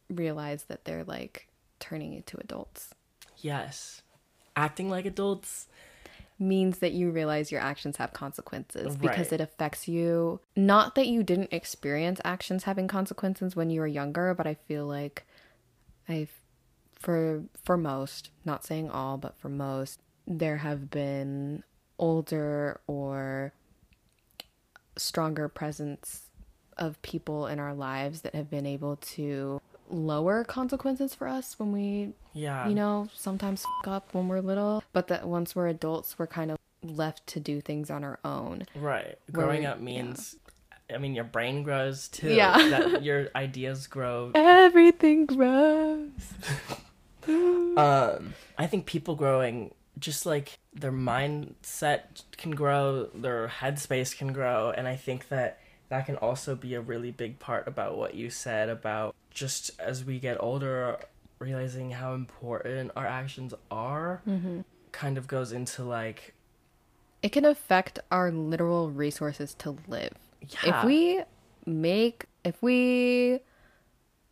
realize 0.09 0.63
that 0.65 0.85
they're 0.85 1.03
like 1.03 1.47
turning 1.79 2.13
into 2.13 2.37
adults. 2.37 2.93
Yes. 3.37 4.01
Acting 4.55 4.89
like 4.89 5.05
adults 5.05 5.67
means 6.39 6.79
that 6.79 6.91
you 6.93 7.11
realize 7.11 7.51
your 7.51 7.61
actions 7.61 7.97
have 7.97 8.13
consequences 8.13 8.95
because 8.97 9.27
Right. 9.27 9.33
it 9.33 9.41
affects 9.41 9.87
you. 9.87 10.39
Not 10.55 10.95
that 10.95 11.07
you 11.07 11.23
didn't 11.23 11.51
experience 11.53 12.19
actions 12.23 12.63
having 12.63 12.87
consequences 12.87 13.55
when 13.55 13.69
you 13.69 13.81
were 13.81 13.87
younger 13.87 14.33
but 14.33 14.47
i 14.47 14.53
feel 14.53 14.85
like 14.85 15.25
I've 16.07 16.39
for 16.99 17.43
for 17.63 17.77
most 17.77 18.29
not 18.45 18.63
saying 18.63 18.89
all 18.89 19.17
but 19.17 19.37
for 19.37 19.49
most 19.49 19.99
there 20.27 20.57
have 20.57 20.89
been 20.89 21.63
older 21.99 22.79
or 22.87 23.53
stronger 24.97 25.47
presence 25.47 26.23
of 26.77 27.01
people 27.01 27.47
in 27.47 27.59
our 27.59 27.73
lives 27.73 28.21
that 28.21 28.35
have 28.35 28.49
been 28.49 28.65
able 28.65 28.95
to 28.97 29.61
lower 29.89 30.43
consequences 30.43 31.13
for 31.13 31.27
us 31.27 31.57
when 31.59 31.71
we 31.71 32.11
yeah 32.33 32.67
you 32.67 32.75
know, 32.75 33.07
sometimes 33.13 33.63
f- 33.83 33.87
up 33.87 34.13
when 34.13 34.27
we're 34.27 34.39
little, 34.41 34.83
but 34.93 35.07
that 35.07 35.27
once 35.27 35.55
we're 35.55 35.67
adults, 35.67 36.17
we're 36.19 36.27
kind 36.27 36.51
of 36.51 36.57
left 36.83 37.25
to 37.27 37.39
do 37.39 37.61
things 37.61 37.89
on 37.89 38.03
our 38.03 38.19
own. 38.25 38.63
right 38.75 39.17
growing 39.31 39.61
we- 39.61 39.65
up 39.65 39.79
means 39.79 40.35
i 40.93 40.97
mean 40.99 41.15
your 41.15 41.23
brain 41.23 41.63
grows 41.63 42.07
too 42.09 42.29
Yeah. 42.33 42.55
that 42.69 43.03
your 43.09 43.29
ideas 43.35 43.87
grow 43.87 44.31
Everything 44.35 45.25
grows. 45.25 46.11
um 47.27 48.33
i 48.57 48.67
think 48.67 48.85
people 48.85 49.15
growing 49.15 49.73
just 49.99 50.25
like 50.25 50.57
their 50.73 50.91
mindset 50.91 52.23
can 52.37 52.51
grow 52.51 53.05
their 53.13 53.47
headspace 53.47 54.15
can 54.15 54.33
grow 54.33 54.71
and 54.75 54.87
i 54.87 54.95
think 54.95 55.29
that 55.29 55.59
that 55.89 56.05
can 56.05 56.15
also 56.17 56.55
be 56.55 56.73
a 56.73 56.81
really 56.81 57.11
big 57.11 57.39
part 57.39 57.67
about 57.67 57.97
what 57.97 58.15
you 58.15 58.29
said 58.29 58.69
about 58.69 59.15
just 59.29 59.71
as 59.79 60.03
we 60.03 60.19
get 60.19 60.37
older 60.39 60.97
realizing 61.39 61.91
how 61.91 62.13
important 62.13 62.91
our 62.95 63.05
actions 63.05 63.53
are 63.69 64.21
mm-hmm. 64.27 64.61
kind 64.91 65.17
of 65.17 65.27
goes 65.27 65.51
into 65.51 65.83
like 65.83 66.33
It 67.21 67.31
can 67.31 67.45
affect 67.45 67.99
our 68.11 68.31
literal 68.31 68.89
resources 68.89 69.53
to 69.55 69.77
live. 69.87 70.13
Yeah. 70.41 70.79
If 70.79 70.85
we 70.85 71.21
make, 71.65 72.25
if 72.43 72.61
we 72.61 73.39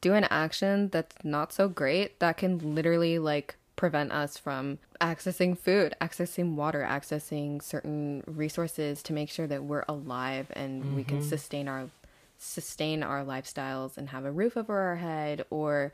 do 0.02 0.14
an 0.14 0.26
action 0.26 0.90
that's 0.90 1.16
not 1.24 1.52
so 1.54 1.68
great, 1.68 2.20
that 2.20 2.38
can 2.38 2.76
literally 2.76 3.20
like 3.20 3.56
prevent 3.76 4.12
us 4.12 4.38
from 4.38 4.78
accessing 5.02 5.58
food, 5.58 5.96
accessing 6.00 6.56
water, 6.56 6.86
accessing 6.88 7.62
certain 7.62 8.24
resources 8.28 9.02
to 9.04 9.14
make 9.14 9.30
sure 9.30 9.48
that 9.48 9.64
we're 9.64 9.86
alive 9.88 10.48
and 10.54 10.96
we 10.96 11.04
can 11.04 11.22
sustain 11.24 11.68
our 11.68 11.90
sustain 12.38 13.04
our 13.04 13.24
lifestyles 13.24 13.98
and 13.98 14.10
have 14.10 14.26
a 14.26 14.32
roof 14.32 14.58
over 14.58 14.78
our 14.78 14.98
head 14.98 15.46
or 15.50 15.94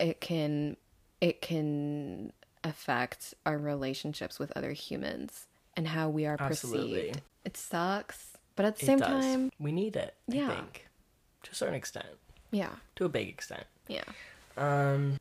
it 0.00 0.20
can 0.20 0.76
it 1.20 1.40
can 1.40 2.32
affect 2.64 3.32
our 3.46 3.56
relationships 3.56 4.38
with 4.38 4.50
other 4.56 4.72
humans 4.72 5.46
and 5.76 5.86
how 5.88 6.08
we 6.08 6.26
are 6.26 6.36
Absolutely. 6.38 7.00
perceived. 7.08 7.20
It 7.44 7.56
sucks, 7.56 8.36
but 8.56 8.66
at 8.66 8.76
the 8.76 8.82
It 8.82 8.86
same 8.86 8.98
does. 8.98 9.24
time, 9.24 9.50
we 9.60 9.70
need 9.72 9.94
it. 9.96 10.14
Yeah. 10.26 10.50
I 10.50 10.54
think 10.56 10.88
to 11.44 11.52
a 11.52 11.54
certain 11.54 11.74
extent, 11.76 12.06
yeah. 12.50 12.70
to 12.96 13.04
a 13.04 13.08
big 13.08 13.28
extent. 13.28 13.64
Yeah. 13.86 14.02
Um, 14.56 15.16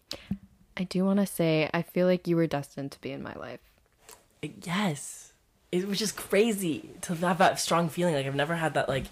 I 0.77 0.83
do 0.83 1.03
want 1.05 1.19
to 1.19 1.25
say 1.25 1.69
I 1.73 1.81
feel 1.81 2.05
like 2.07 2.27
you 2.27 2.35
were 2.35 2.47
destined 2.47 2.91
to 2.93 3.01
be 3.01 3.11
in 3.11 3.23
my 3.23 3.33
life. 3.33 3.59
yes, 4.63 5.33
it 5.71 5.87
was 5.87 5.99
just 5.99 6.15
crazy 6.15 6.89
to 7.01 7.15
have 7.15 7.39
that 7.39 7.59
strong 7.59 7.89
feeling. 7.89 8.13
Like 8.15 8.25
I've 8.25 8.35
never 8.35 8.55
had 8.55 8.73
that 8.75 8.87
like 8.87 9.05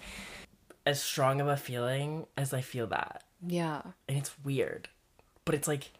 as 0.86 1.02
strong 1.02 1.40
of 1.40 1.48
a 1.48 1.56
feeling 1.56 2.26
as 2.36 2.54
I 2.54 2.60
feel 2.60 2.86
that, 2.88 3.24
Yeah. 3.46 3.82
and 4.08 4.16
it's 4.16 4.30
weird, 4.44 4.88
but 5.44 5.54
it's 5.54 5.66
like 5.68 5.90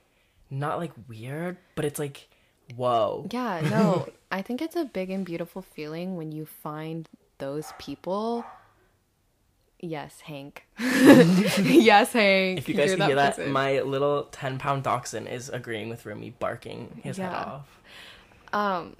not 0.48 0.78
like 0.78 0.92
weird, 1.08 1.56
but 1.74 1.84
it's 1.84 1.98
like 1.98 2.28
whoa. 2.74 3.26
Yeah, 3.30 3.60
no. 3.68 4.08
I 4.30 4.42
think 4.42 4.62
it's 4.62 4.76
a 4.76 4.84
big 4.84 5.10
and 5.10 5.24
beautiful 5.26 5.62
feeling 5.62 6.16
when 6.16 6.30
you 6.32 6.46
find 6.46 7.08
those 7.38 7.72
people. 7.78 8.44
Yes, 9.80 10.20
Hank. 10.22 10.66
yes, 10.78 12.12
Hank. 12.12 12.58
If 12.58 12.68
you 12.68 12.74
guys 12.74 12.88
You're 12.90 12.96
can 12.96 13.06
hear 13.06 13.16
that, 13.16 13.36
person. 13.36 13.52
my 13.52 13.80
little 13.82 14.24
ten 14.24 14.58
pound 14.58 14.84
dachshund 14.84 15.28
is 15.28 15.48
agreeing 15.50 15.88
with 15.88 16.06
Rumi, 16.06 16.30
barking 16.30 17.00
his 17.02 17.18
head 17.18 17.32
off. 17.34 17.80
Um, 18.52 18.96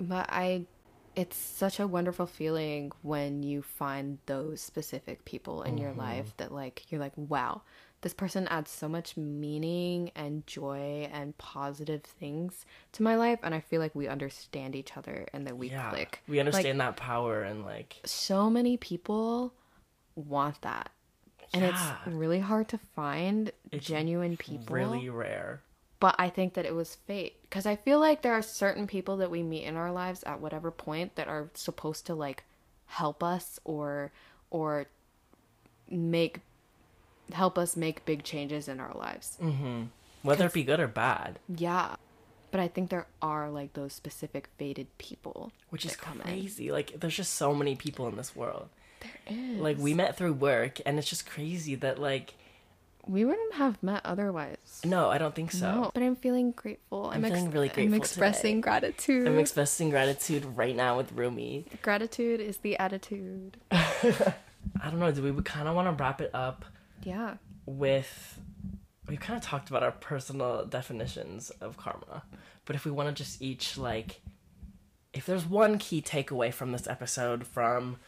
but 0.00 0.26
I, 0.28 0.66
it's 1.14 1.36
such 1.36 1.78
a 1.80 1.86
wonderful 1.86 2.26
feeling 2.26 2.92
when 3.02 3.42
you 3.42 3.62
find 3.62 4.18
those 4.26 4.60
specific 4.60 5.24
people 5.24 5.62
in 5.62 5.78
your 5.78 5.90
Mm-hmm. 5.90 6.00
life 6.00 6.34
that 6.38 6.52
like 6.52 6.90
you're 6.90 7.00
like, 7.00 7.12
wow, 7.16 7.62
this 8.02 8.12
person 8.12 8.46
adds 8.48 8.70
so 8.70 8.88
much 8.88 9.16
meaning 9.16 10.10
and 10.16 10.46
joy 10.46 11.08
and 11.12 11.36
positive 11.38 12.02
things 12.02 12.66
to 12.92 13.02
my 13.02 13.16
life, 13.16 13.38
and 13.42 13.54
I 13.54 13.60
feel 13.60 13.80
like 13.80 13.94
we 13.94 14.08
understand 14.08 14.74
each 14.74 14.96
other 14.96 15.26
and 15.32 15.46
that 15.46 15.56
we 15.56 15.68
Yeah, 15.70 15.90
click. 15.90 16.22
we 16.28 16.40
understand 16.40 16.80
that 16.80 16.96
power 16.96 17.42
and 17.42 17.64
like 17.64 17.96
So 18.04 18.50
many 18.50 18.76
people 18.76 19.52
want 20.16 20.60
that. 20.62 20.90
And 21.52 21.62
Yeah. 21.62 21.96
it's 22.04 22.12
really 22.12 22.40
hard 22.40 22.68
to 22.70 22.78
find 22.78 23.52
It's 23.70 23.86
genuine 23.86 24.36
people 24.36 24.74
really 24.74 25.08
rare. 25.08 25.62
but 26.00 26.16
I 26.18 26.28
think 26.28 26.54
that 26.54 26.66
it 26.66 26.74
was 26.74 26.96
fate 27.06 27.40
because 27.42 27.66
I 27.66 27.76
feel 27.76 28.00
like 28.00 28.22
there 28.22 28.32
are 28.34 28.42
certain 28.42 28.86
people 28.88 29.16
that 29.18 29.30
we 29.30 29.42
meet 29.44 29.62
in 29.64 29.76
our 29.76 29.92
lives 29.92 30.22
at 30.24 30.40
whatever 30.40 30.70
point 30.70 31.14
that 31.14 31.28
are 31.28 31.48
supposed 31.54 32.04
to 32.06 32.14
like 32.14 32.42
help 32.86 33.22
us 33.22 33.60
or 33.64 34.12
or 34.50 34.86
make 35.88 36.40
help 37.32 37.58
us 37.58 37.76
make 37.76 38.04
big 38.04 38.22
changes 38.22 38.68
in 38.68 38.80
our 38.80 38.94
lives. 38.94 39.36
Mm-hmm. 39.42 39.84
Whether 40.22 40.46
it 40.46 40.52
be 40.52 40.64
good 40.64 40.80
or 40.80 40.88
bad, 40.88 41.38
Yeah. 41.48 41.96
But 42.52 42.60
I 42.60 42.68
think 42.68 42.90
there 42.90 43.06
are 43.20 43.50
like 43.50 43.74
those 43.74 43.92
specific 43.92 44.48
fated 44.56 44.86
people 44.98 45.52
which 45.70 45.84
is 45.84 45.92
that 45.92 46.00
come 46.00 46.20
in. 46.20 46.26
crazy. 46.26 46.70
Like 46.72 46.98
there's 47.00 47.16
just 47.16 47.34
so 47.34 47.54
many 47.54 47.74
people 47.76 48.08
in 48.08 48.16
this 48.16 48.34
world. 48.34 48.68
There 49.28 49.36
is. 49.38 49.56
Like 49.60 49.78
we 49.78 49.94
met 49.94 50.16
through 50.16 50.34
work 50.34 50.80
and 50.86 50.98
it's 50.98 51.08
just 51.08 51.26
crazy 51.28 51.74
that 51.76 51.98
like 51.98 52.34
we 53.06 53.24
wouldn't 53.24 53.54
have 53.54 53.80
met 53.82 54.04
otherwise. 54.04 54.80
no, 54.84 55.08
I 55.10 55.18
don't 55.18 55.34
think 55.34 55.52
so. 55.52 55.70
No, 55.82 55.90
but 55.94 56.02
I'm 56.02 56.16
feeling 56.16 56.50
grateful. 56.50 57.08
I'm 57.12 57.22
feeling 57.22 57.50
really 57.52 57.68
grateful 57.68 57.94
I'm 57.94 58.00
expressing 58.00 58.60
gratitude. 58.60 59.28
I'm 59.28 59.38
expressing 59.38 59.90
gratitude 59.90 60.44
right 60.56 60.74
now 60.74 60.96
with 60.96 61.12
Rumi. 61.12 61.66
gratitude 61.82 62.40
is 62.40 62.56
the 62.58 62.76
attitude. 62.78 63.58
I 63.70 64.90
don't 64.90 64.98
know, 64.98 65.12
do 65.12 65.22
we 65.32 65.42
kind 65.42 65.68
of 65.68 65.76
want 65.76 65.86
to 65.96 66.02
wrap 66.02 66.20
it 66.20 66.30
up 66.34 66.64
Yeah. 67.04 67.34
with 67.64 68.40
we've 69.08 69.20
kind 69.20 69.36
of 69.36 69.42
talked 69.44 69.70
about 69.70 69.84
our 69.84 69.92
personal 69.92 70.64
definitions 70.66 71.50
of 71.60 71.76
karma 71.76 72.24
but 72.64 72.74
if 72.74 72.84
we 72.84 72.90
want 72.90 73.08
to 73.08 73.14
just 73.14 73.40
each 73.40 73.78
like 73.78 74.20
if 75.12 75.26
there's 75.26 75.46
one 75.46 75.78
key 75.78 76.02
takeaway 76.02 76.52
from 76.52 76.72
this 76.72 76.88
episode 76.88 77.46
from 77.46 77.98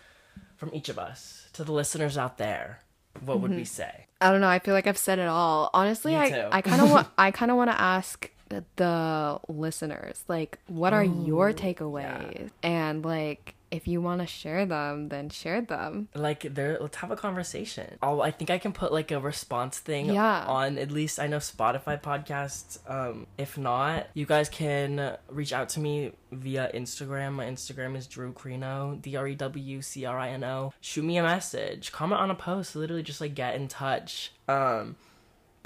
from 0.59 0.71
each 0.75 0.91
of 0.91 0.99
us 0.99 1.49
to 1.55 1.65
the 1.65 1.73
listeners 1.73 2.19
out 2.19 2.37
there 2.37 2.81
what 3.25 3.41
would 3.41 3.51
we 3.51 3.59
mm-hmm. 3.59 3.65
say 3.65 4.05
I 4.21 4.33
don't 4.33 4.41
know. 4.41 4.49
I 4.49 4.59
feel 4.59 4.75
like 4.75 4.87
I've 4.87 4.99
said 4.99 5.19
it 5.19 5.29
all. 5.29 5.71
Honestly, 5.73 6.17
I. 6.17 6.49
I 6.51 6.61
kind 6.61 6.83
of 6.83 6.91
want 6.91 7.09
I 7.19 7.31
kind 7.31 7.51
of 7.51 7.57
want 7.57 7.71
to 7.71 7.81
ask 7.81 8.29
the, 8.49 9.39
listeners. 9.49 10.25
Like 10.29 10.59
what 10.67 10.93
are 10.93 11.05
your 11.05 11.53
takeaways? 11.53 12.51
And 12.63 13.05
like 13.05 13.55
if 13.71 13.87
you 13.87 14.01
want 14.01 14.19
to 14.19 14.27
share 14.27 14.65
them 14.65 15.11
then 15.11 15.29
share 15.29 15.61
them. 15.61 16.09
like 16.15 16.41
there 16.55 16.79
let's 16.81 16.97
have 16.97 17.11
a 17.11 17.17
conversation. 17.17 17.99
I'll, 18.01 18.23
i 18.23 18.31
think 18.31 18.49
i 18.49 18.57
can 18.57 18.73
put 18.73 18.95
like 18.95 19.11
a 19.11 19.21
response 19.21 19.79
thing 19.79 20.07
Yeah. 20.07 20.47
on 20.47 20.79
at 20.79 20.91
least 20.91 21.21
i 21.21 21.27
know 21.27 21.37
spotify 21.37 22.01
podcasts 22.01 22.79
um 22.91 23.27
if 23.37 23.59
not 23.59 24.07
you 24.15 24.25
guys 24.25 24.49
can 24.49 25.19
reach 25.29 25.53
out 25.53 25.69
to 25.71 25.81
me 25.81 26.13
via 26.33 26.71
instagram. 26.75 27.33
My 27.35 27.45
instagram 27.45 27.95
is 27.95 28.07
drew 28.07 28.33
crino 28.33 29.01
D 29.03 29.17
R 29.17 29.29
E 29.29 29.35
W 29.35 29.83
C 29.83 30.07
R 30.07 30.19
I 30.19 30.31
N 30.31 30.45
O. 30.45 30.73
shoot 30.81 31.05
me 31.05 31.19
a 31.19 31.23
message. 31.23 31.93
Comment 31.93 32.19
on 32.23 32.31
a 32.31 32.35
post. 32.35 32.75
Literally 32.75 33.03
just 33.03 33.21
like 33.21 33.35
get 33.35 33.55
in 33.55 33.69
touch. 33.69 34.33
Um 34.49 34.97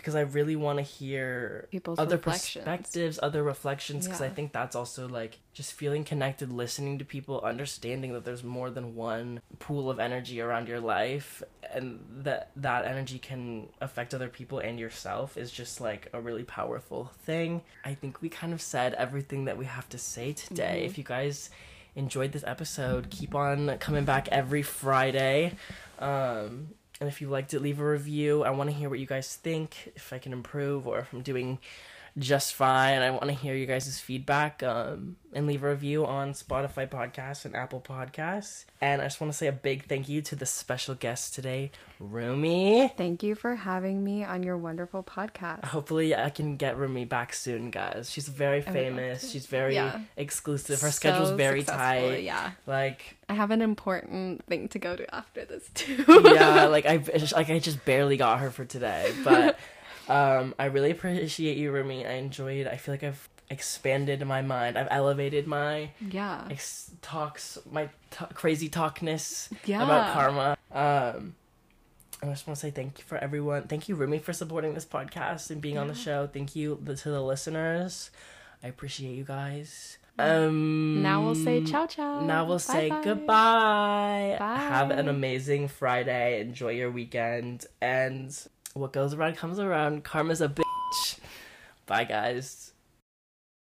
because 0.02 0.16
I 0.16 0.22
really 0.22 0.56
want 0.56 0.80
to 0.80 0.82
hear 0.82 1.68
People's 1.70 2.00
other 2.00 2.18
perspectives, 2.18 3.20
other 3.22 3.44
reflections, 3.44 4.04
because 4.04 4.20
I 4.20 4.28
think 4.28 4.52
that's 4.52 4.74
also 4.74 5.06
like 5.06 5.38
just 5.52 5.72
feeling 5.74 6.02
connected, 6.02 6.52
listening 6.52 6.98
to 6.98 7.04
people, 7.04 7.40
understanding 7.40 8.12
that 8.14 8.24
there's 8.24 8.42
more 8.42 8.68
than 8.68 8.96
one 8.96 9.40
pool 9.60 9.88
of 9.88 10.00
energy 10.00 10.40
around 10.40 10.66
your 10.66 10.80
life, 10.80 11.40
and 11.72 12.00
that 12.24 12.50
that 12.56 12.84
energy 12.84 13.20
can 13.20 13.68
affect 13.80 14.12
other 14.12 14.28
people 14.28 14.58
and 14.58 14.80
yourself 14.80 15.36
is 15.36 15.52
just 15.52 15.80
like 15.80 16.08
a 16.12 16.20
really 16.20 16.42
powerful 16.42 17.12
thing. 17.24 17.62
I 17.84 17.94
think 17.94 18.20
we 18.20 18.28
kind 18.28 18.52
of 18.52 18.60
said 18.60 18.94
everything 18.94 19.44
that 19.44 19.56
we 19.56 19.66
have 19.66 19.88
to 19.90 19.98
say 19.98 20.32
today. 20.32 20.78
Mm-hmm. 20.78 20.86
If 20.86 20.98
you 20.98 21.04
guys 21.04 21.48
enjoyed 21.94 22.32
this 22.32 22.44
episode, 22.44 23.08
keep 23.08 23.36
on 23.36 23.78
coming 23.78 24.04
back 24.04 24.26
every 24.28 24.62
Friday. 24.62 25.54
Um, 26.00 26.70
and 27.02 27.08
if 27.08 27.20
you 27.20 27.28
liked 27.28 27.52
it, 27.52 27.60
leave 27.60 27.80
a 27.80 27.84
review. 27.84 28.44
I 28.44 28.50
want 28.50 28.70
to 28.70 28.76
hear 28.76 28.88
what 28.88 29.00
you 29.00 29.06
guys 29.06 29.34
think, 29.34 29.92
if 29.96 30.12
I 30.12 30.18
can 30.18 30.32
improve 30.32 30.86
or 30.86 31.00
if 31.00 31.12
I'm 31.12 31.22
doing 31.22 31.58
just 32.18 32.54
fine. 32.54 33.00
I 33.00 33.10
want 33.10 33.24
to 33.24 33.32
hear 33.32 33.54
you 33.54 33.66
guys' 33.66 33.98
feedback 33.98 34.62
um, 34.62 35.16
and 35.32 35.46
leave 35.46 35.62
a 35.64 35.70
review 35.70 36.04
on 36.04 36.32
Spotify 36.34 36.86
Podcasts 36.88 37.44
and 37.46 37.56
Apple 37.56 37.80
Podcasts. 37.80 38.66
And 38.80 39.00
I 39.00 39.04
just 39.06 39.20
want 39.20 39.32
to 39.32 39.36
say 39.38 39.46
a 39.46 39.52
big 39.52 39.86
thank 39.86 40.08
you 40.08 40.20
to 40.22 40.36
the 40.36 40.44
special 40.44 40.94
guest 40.94 41.34
today, 41.34 41.70
Rumi. 41.98 42.92
Thank 42.96 43.22
you 43.22 43.34
for 43.34 43.54
having 43.54 44.04
me 44.04 44.24
on 44.24 44.42
your 44.42 44.58
wonderful 44.58 45.02
podcast. 45.02 45.64
Hopefully, 45.64 46.14
I 46.14 46.28
can 46.30 46.56
get 46.56 46.76
Rumi 46.76 47.04
back 47.06 47.32
soon, 47.32 47.70
guys. 47.70 48.10
She's 48.10 48.28
very 48.28 48.60
famous. 48.60 49.30
She's 49.30 49.46
very 49.46 49.74
Yeah. 49.74 50.00
exclusive. 50.16 50.80
Her 50.80 50.88
So 50.90 50.96
schedule's 50.96 51.30
very 51.30 51.62
tight. 51.62 52.24
Yeah. 52.24 52.50
Like, 52.66 53.16
I 53.28 53.34
have 53.34 53.50
an 53.50 53.62
important 53.62 54.44
thing 54.46 54.68
to 54.68 54.78
go 54.78 54.96
to 54.96 55.14
after 55.14 55.44
this 55.46 55.70
too. 55.74 56.04
yeah, 56.24 56.66
like 56.66 56.84
I 56.92 57.02
like 57.34 57.48
I 57.48 57.58
just 57.58 57.84
barely 57.86 58.16
got 58.18 58.40
her 58.40 58.50
for 58.50 58.64
today, 58.66 59.12
but 59.24 59.58
um, 60.12 60.54
I 60.58 60.66
really 60.66 60.90
appreciate 60.90 61.56
you, 61.56 61.70
Rumi. 61.72 62.06
I 62.06 62.12
enjoyed. 62.12 62.66
I 62.66 62.76
feel 62.76 62.92
like 62.94 63.02
I've 63.04 63.28
expanded 63.50 64.24
my 64.26 64.42
mind. 64.42 64.78
I've 64.78 64.88
elevated 64.90 65.46
my 65.46 65.90
yeah. 66.00 66.46
ex- 66.50 66.90
talks, 67.02 67.58
my 67.70 67.88
t- 68.10 68.24
crazy 68.34 68.68
talkness 68.68 69.52
Yeah. 69.64 69.82
about 69.84 70.12
karma. 70.14 70.56
Um, 70.72 71.34
I 72.22 72.26
just 72.26 72.46
want 72.46 72.56
to 72.56 72.60
say 72.66 72.70
thank 72.70 72.98
you 72.98 73.04
for 73.04 73.18
everyone. 73.18 73.64
Thank 73.64 73.88
you, 73.88 73.94
Rumi, 73.96 74.18
for 74.18 74.32
supporting 74.32 74.74
this 74.74 74.86
podcast 74.86 75.50
and 75.50 75.60
being 75.60 75.76
on 75.76 75.88
the 75.88 75.94
show. 75.94 76.28
Thank 76.32 76.54
you 76.56 76.76
to 76.86 77.10
the 77.10 77.20
listeners. 77.20 78.10
I 78.62 78.68
appreciate 78.68 79.14
you 79.16 79.24
guys. 79.24 79.98
Um, 80.18 81.02
Now 81.02 81.22
we'll 81.24 81.34
say 81.34 81.64
ciao 81.64 81.86
ciao. 81.86 82.20
now 82.20 82.44
we'll 82.44 82.58
say 82.58 82.90
Bye-bye. 82.90 83.02
goodbye. 83.04 84.36
Bye. 84.38 84.56
Have 84.56 84.90
an 84.90 85.08
amazing 85.08 85.68
Friday. 85.68 86.40
Enjoy 86.40 86.68
your 86.70 86.90
weekend. 86.90 87.66
And 87.80 88.28
what 88.74 88.92
goes 88.92 89.14
around 89.14 89.36
comes 89.36 89.58
around. 89.58 90.04
Karma's 90.04 90.40
a 90.40 90.48
bitch. 90.48 91.18
Bye, 91.86 92.04
guys. 92.04 92.71